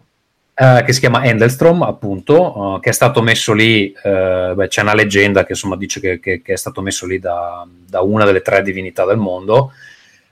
[0.59, 5.45] Uh, che si chiama Endelstrom, appunto, che è stato messo lì, beh, c'è una leggenda
[5.45, 8.63] che insomma dice che, che, che è stato messo lì da, da, una delle tre
[8.63, 9.73] divinità del mondo.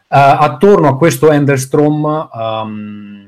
[0.08, 3.26] attorno a questo Endelstrom um,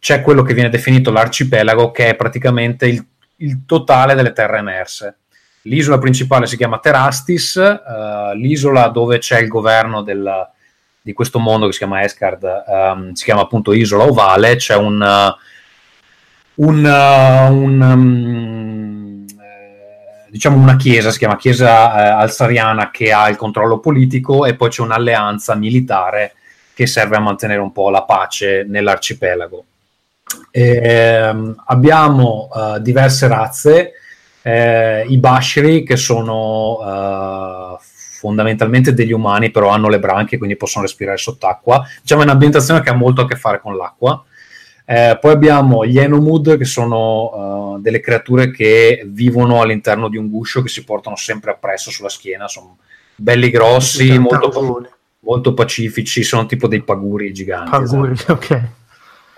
[0.00, 3.04] c'è quello che viene definito l'arcipelago, che è praticamente il,
[3.36, 5.16] il totale delle terre emerse.
[5.64, 10.48] L'isola principale si chiama Terastis, uh, l'isola dove c'è il governo del,
[11.02, 15.00] di questo mondo che si chiama Escard um, si chiama appunto Isola Ovale, c'è un,
[15.00, 15.38] uh,
[16.60, 19.24] un, uh, un um,
[20.28, 24.82] diciamo una chiesa, si chiama chiesa alsariana che ha il controllo politico e poi c'è
[24.82, 26.34] un'alleanza militare
[26.74, 29.64] che serve a mantenere un po' la pace nell'arcipelago.
[30.50, 31.34] E,
[31.66, 32.48] abbiamo
[32.78, 33.92] diverse razze,
[34.42, 40.84] eh, i Bashri che sono uh, fondamentalmente degli umani però hanno le branchie quindi possono
[40.84, 44.24] respirare sott'acqua diciamo è un'ambientazione che ha molto a che fare con l'acqua
[44.90, 50.28] eh, poi abbiamo gli Enomud che sono uh, delle creature che vivono all'interno di un
[50.28, 52.78] guscio che si portano sempre appresso sulla schiena sono
[53.14, 54.88] belli grossi molto,
[55.20, 58.32] molto, pacifici sono tipo dei paguri giganti paguri esatto.
[58.32, 58.62] ok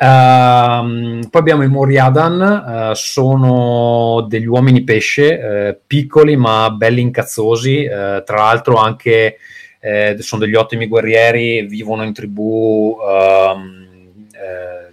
[0.03, 7.86] Uh, poi abbiamo i Moriadan, uh, sono degli uomini pesce, uh, piccoli ma belli incazzosi,
[7.86, 9.36] tra l'altro anche
[9.78, 12.96] eh, sono degli ottimi guerrieri, vivono in tribù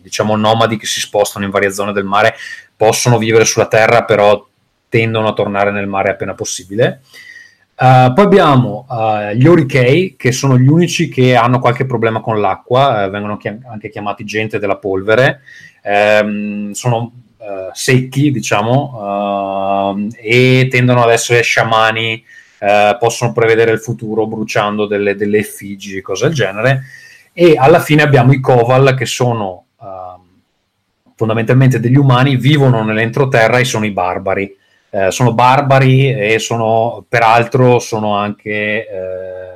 [0.10, 2.36] diciamo nomadi che si spostano in varie zone del mare,
[2.76, 4.46] possono vivere sulla terra però
[4.90, 7.02] tendono a tornare nel mare appena possibile.
[7.80, 12.42] Uh, poi abbiamo uh, gli Orikei, che sono gli unici che hanno qualche problema con
[12.42, 15.42] l'acqua, uh, vengono chiam- anche chiamati gente della polvere,
[16.22, 17.12] um, sono
[17.72, 22.24] secchi, diciamo, e tendono ad essere sciamani,
[23.00, 26.84] possono prevedere il futuro bruciando delle, delle effigi, cose del genere.
[27.34, 29.69] e alla fine abbiamo i Koval che sono
[31.20, 34.56] fondamentalmente degli umani, vivono nell'entroterra e sono i barbari.
[34.90, 39.50] Eh, sono barbari e sono, peraltro, sono anche eh,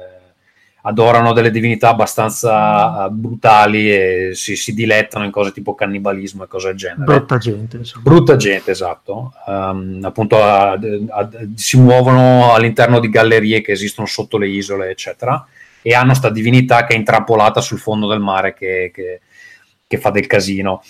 [0.82, 6.48] adorano delle divinità abbastanza uh, brutali e si, si, dilettano in cose tipo cannibalismo e
[6.48, 7.06] cose del genere.
[7.06, 7.78] Brutta gente.
[7.78, 8.04] Insomma.
[8.04, 9.32] Brutta gente, esatto.
[9.46, 15.48] Um, appunto a, a, si muovono all'interno di gallerie che esistono sotto le isole, eccetera,
[15.82, 19.22] e hanno questa divinità che è intrappolata sul fondo del mare che, che,
[19.88, 20.84] che fa del casino.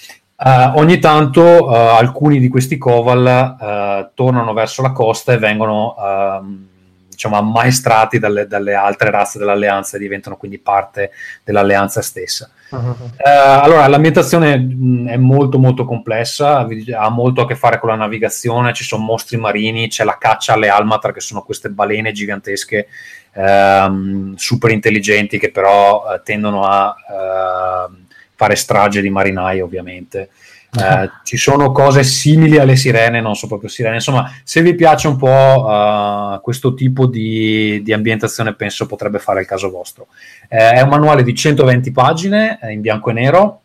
[0.44, 5.96] Uh, ogni tanto uh, alcuni di questi Koval uh, tornano verso la costa e vengono...
[5.98, 6.72] Uh,
[7.14, 11.12] diciamo, ammaestrati dalle, dalle, altre razze dell'alleanza e diventano quindi parte
[11.44, 12.50] dell'alleanza stessa.
[12.70, 12.80] Uh-huh.
[12.80, 16.68] Uh, allora, l'ambientazione mh, è molto molto complessa,
[16.98, 20.54] ha molto a che fare con la navigazione, ci sono mostri marini, c'è la caccia
[20.54, 22.88] alle almatra che sono queste balene gigantesche
[23.34, 28.03] ehm, super intelligenti che però eh, tendono a eh,
[28.44, 30.30] fare strage di marinai ovviamente.
[30.74, 33.94] Eh, ci sono cose simili alle sirene, non so proprio sirene.
[33.94, 35.28] Insomma, se vi piace un po'
[35.68, 40.08] uh, questo tipo di, di, ambientazione, penso potrebbe fare il caso vostro.
[40.50, 43.62] Eh, è un manuale di 120 pagine in bianco e nero,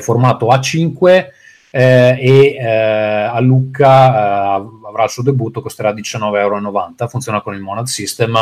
[0.00, 1.26] formato A5
[1.70, 7.08] eh, e eh, a Lucca avrà il suo debutto, costerà 19,90 euro.
[7.08, 8.36] Funziona con il Monad System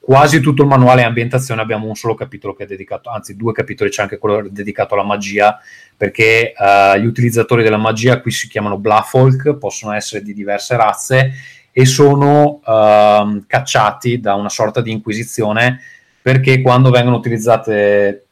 [0.00, 3.90] quasi tutto il manuale ambientazione abbiamo un solo capitolo che è dedicato, anzi due capitoli,
[3.90, 5.60] c'è anche quello dedicato alla magia,
[5.96, 11.32] perché uh, gli utilizzatori della magia qui si chiamano Blafolk, possono essere di diverse razze
[11.70, 15.80] e sono uh, cacciati da una sorta di inquisizione
[16.22, 18.24] perché quando vengono utilizzate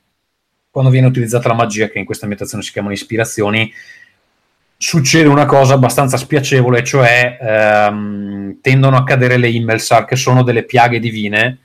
[0.70, 3.72] quando viene utilizzata la magia, che in questa ambientazione si chiamano ispirazioni,
[4.78, 10.62] succede una cosa abbastanza spiacevole, cioè ehm, tendono a cadere le Immelsar, che sono delle
[10.62, 11.58] piaghe divine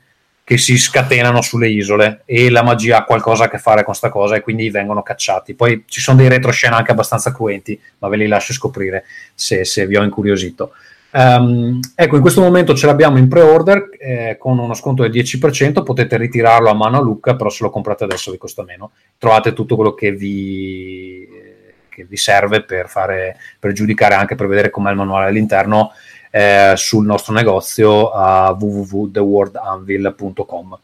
[0.43, 4.09] che si scatenano sulle isole e la magia ha qualcosa a che fare con questa
[4.09, 5.53] cosa e quindi vengono cacciati.
[5.53, 9.87] Poi ci sono dei retroscena anche abbastanza cruenti, ma ve li lascio scoprire se, se
[9.87, 10.73] vi ho incuriosito.
[11.15, 15.83] Um, ecco, in questo momento ce l'abbiamo in pre-order eh, con uno sconto del 10%,
[15.83, 18.91] potete ritirarlo a mano a Lucca, però se lo comprate adesso vi costa meno.
[19.19, 21.22] Trovate tutto quello che vi,
[21.93, 25.91] che vi serve per, fare, per giudicare anche per vedere com'è il manuale all'interno
[26.31, 30.79] eh, sul nostro negozio a www.theworldanvil.com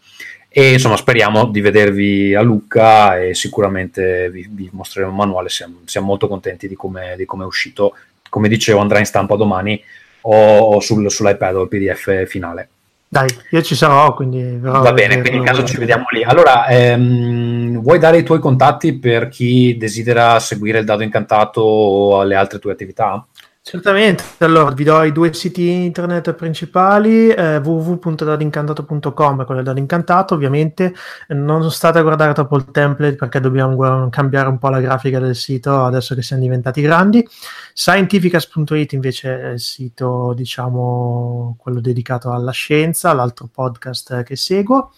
[0.51, 5.81] e insomma speriamo di vedervi a Lucca e sicuramente vi, vi mostreremo il manuale, siamo,
[5.85, 7.95] siamo molto contenti di come, è uscito,
[8.29, 9.79] come dicevo andrà in stampa domani
[10.21, 12.69] o, o sul, sull'iPad o il PDF finale.
[13.11, 14.59] Dai, io ci sarò, quindi...
[14.59, 16.23] Va bene, quindi in caso ci vediamo lì.
[16.23, 22.21] Allora, ehm, vuoi dare i tuoi contatti per chi desidera seguire il dado incantato o
[22.21, 23.25] le altre tue attività?
[23.61, 30.33] Certamente, allora vi do i due siti internet principali, eh, www.dadincantato.com, quello del dado incantato,
[30.33, 30.95] ovviamente
[31.27, 35.35] non state a guardare troppo il template perché dobbiamo cambiare un po' la grafica del
[35.35, 37.27] sito adesso che siamo diventati grandi.
[37.73, 44.93] Scientificas.it invece è il sito, diciamo, quello dedicato alla scienza, l'altro podcast che seguo.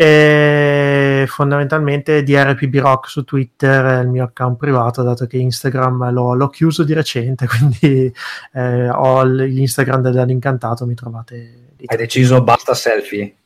[0.00, 6.32] E fondamentalmente DRPB Rock su Twitter è il mio account privato, dato che Instagram l'ho,
[6.32, 8.10] l'ho chiuso di recente, quindi
[8.54, 11.74] eh, ho l'Instagram dell'incantato, mi trovate.
[11.84, 13.39] Hai deciso basta selfie?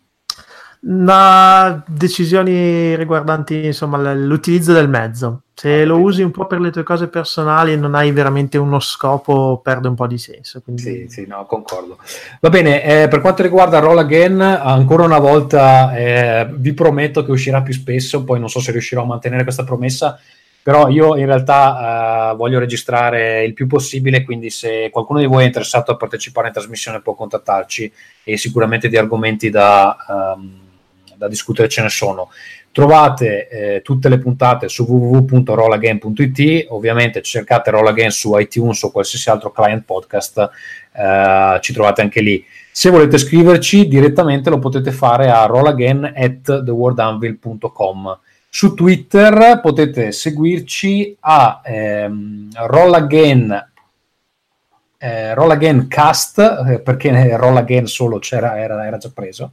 [0.87, 5.41] No, decisioni riguardanti insomma, l'utilizzo del mezzo.
[5.55, 8.80] Se lo usi un po' per le tue cose personali e non hai veramente uno
[8.80, 10.61] scopo, perde un po' di senso.
[10.61, 10.82] Quindi...
[10.82, 11.97] Sì, sì, no, concordo.
[12.41, 17.30] Va bene, eh, per quanto riguarda Roll Again, ancora una volta eh, vi prometto che
[17.30, 20.18] uscirà più spesso, poi non so se riuscirò a mantenere questa promessa,
[20.62, 25.45] però io in realtà eh, voglio registrare il più possibile, quindi se qualcuno di voi
[25.45, 27.91] è interessato a partecipare in trasmissione può contattarci
[28.22, 29.97] e sicuramente di argomenti da...
[30.37, 30.62] Um,
[31.17, 32.31] da discutere ce ne sono.
[32.73, 39.53] Trovate eh, tutte le puntate su www.rollagain.it, ovviamente cercate Rollagain su iTunes o qualsiasi altro
[39.53, 40.51] client podcast,
[40.93, 42.45] eh, ci trovate anche lì.
[42.73, 48.19] Se volete scriverci direttamente lo potete fare a rollagain at theworldanvil.com.
[48.49, 53.73] Su Twitter potete seguirci a ehm, rollagain
[55.05, 59.53] eh, Roll Again Cast, eh, perché Roll Again solo c'era, era, era già preso,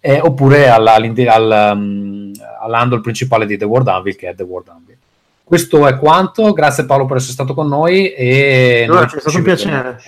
[0.00, 4.68] eh, oppure alla, al, um, all'handle principale di The World Anvil, che è The World
[4.68, 4.96] Anvil.
[5.44, 9.42] Questo è quanto, grazie Paolo per essere stato con noi e allora, è stato un
[9.42, 10.00] piacere.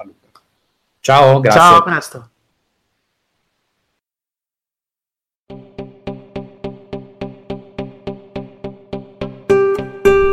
[1.01, 1.61] Ciao, grazie.
[1.61, 2.29] Ciao, a presto.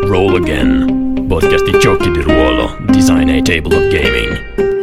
[0.06, 0.89] Roll Again
[1.30, 4.79] podcast di giochi di ruolo, Design a Table of Gaming.